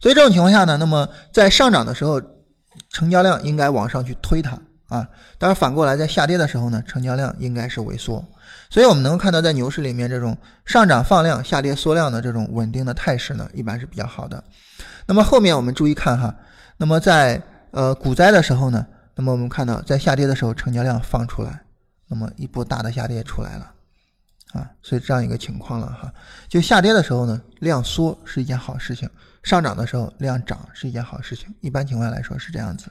[0.01, 2.21] 所以这种情况下呢，那么在上涨的时候，
[2.91, 4.59] 成交量应该往上去推它
[4.89, 5.07] 啊。
[5.39, 8.25] 当然反过来，在下跌的时候呢，成交量应该是萎缩。
[8.69, 14.43] 所以我们能够看到，在牛市里面这种上涨放量、下跌缩量的这种稳定的态势呢，一般是比较好的。
[15.07, 16.35] 那么后面我们注意看哈，
[16.79, 18.85] 那么在呃股灾的时候呢。
[19.19, 21.63] 那么我们看到，在下跌的时候，成交量放出来，
[22.07, 23.73] 那么一波大的下跌出来了，
[24.53, 26.13] 啊，所以这样一个情况了哈。
[26.47, 29.09] 就下跌的时候呢，量缩是一件好事情；
[29.43, 31.53] 上涨的时候，量涨是一件好事情。
[31.63, 32.91] 一般情况来说是这样子。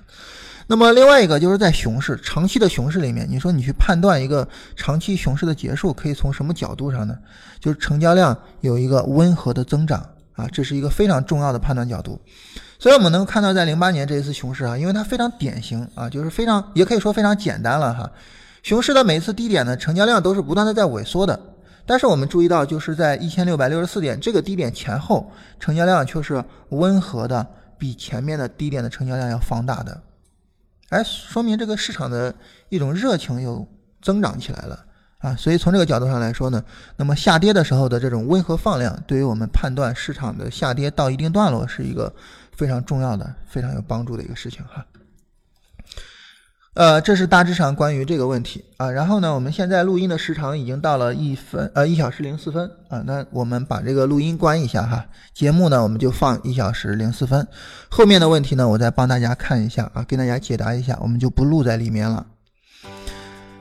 [0.66, 7.16] 那么另外一个就是在熊市、长期的熊市里面，你说你去判断一个长期熊市的结束，可以从什么角度上呢？
[7.60, 10.04] 就是成交量有一个温和的增长
[10.34, 12.20] 啊，这是一个非常重要的判断角度。
[12.78, 18.12] 所以我们能够看到，在零八年这一次熊市啊，因为它非常典型啊，就是非常也可以说非常简单了哈。
[18.64, 21.40] 熊市的每次低点呢，成交量都是不断的在萎缩的，
[21.86, 27.48] 但是我们注意到，就是在一千六百六十四点这个低点前后，成交量却是温和的，
[27.78, 30.02] 比前面的低点的成交量要放大的，
[30.90, 32.34] 哎，说明这个市场的
[32.70, 33.66] 一种热情又
[34.02, 34.84] 增长起来了
[35.20, 35.36] 啊。
[35.36, 36.64] 所以从这个角度上来说呢，
[36.98, 42.14] 那么下跌的时候的这种温和放量，对于我们判断市场的下跌到一定段落是一个。
[42.56, 44.86] 非常重要的、非常有帮助的一个事情哈。
[46.74, 48.91] 呃，这是大致上关于这个问题啊。
[48.91, 53.01] 然后呢，我们现在录音的时长已经到了一分呃一小时零四分啊。
[53.06, 55.06] 那我们把这个录音关一下哈。
[55.34, 57.47] 节目呢，我们就放一小时零四分。
[57.89, 62.26] 后面的问题呢，我再帮大家看一下啊，跟大家解答一下，我们就不录在里面了。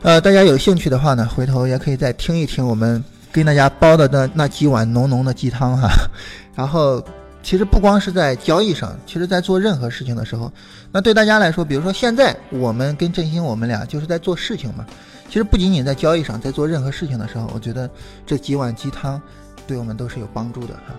[0.02, 5.88] 呃，大家有兴趣的话呢，回头也可以再听一听我们跟大家煲的那那几碗浓浓的鸡汤哈。
[6.56, 7.00] 然后。
[7.44, 10.50] 其实不光是在交易上，其实在做任何事情的时候，
[10.90, 14.84] 那对大家来说，比如说现在我们跟振兴我们俩就是在做事情嘛。
[15.28, 17.88] 其实不仅仅在交易上，在做任何事情的时候，我觉得
[18.24, 19.20] 这几碗鸡汤
[19.66, 20.94] 对我们都是有帮助的哈。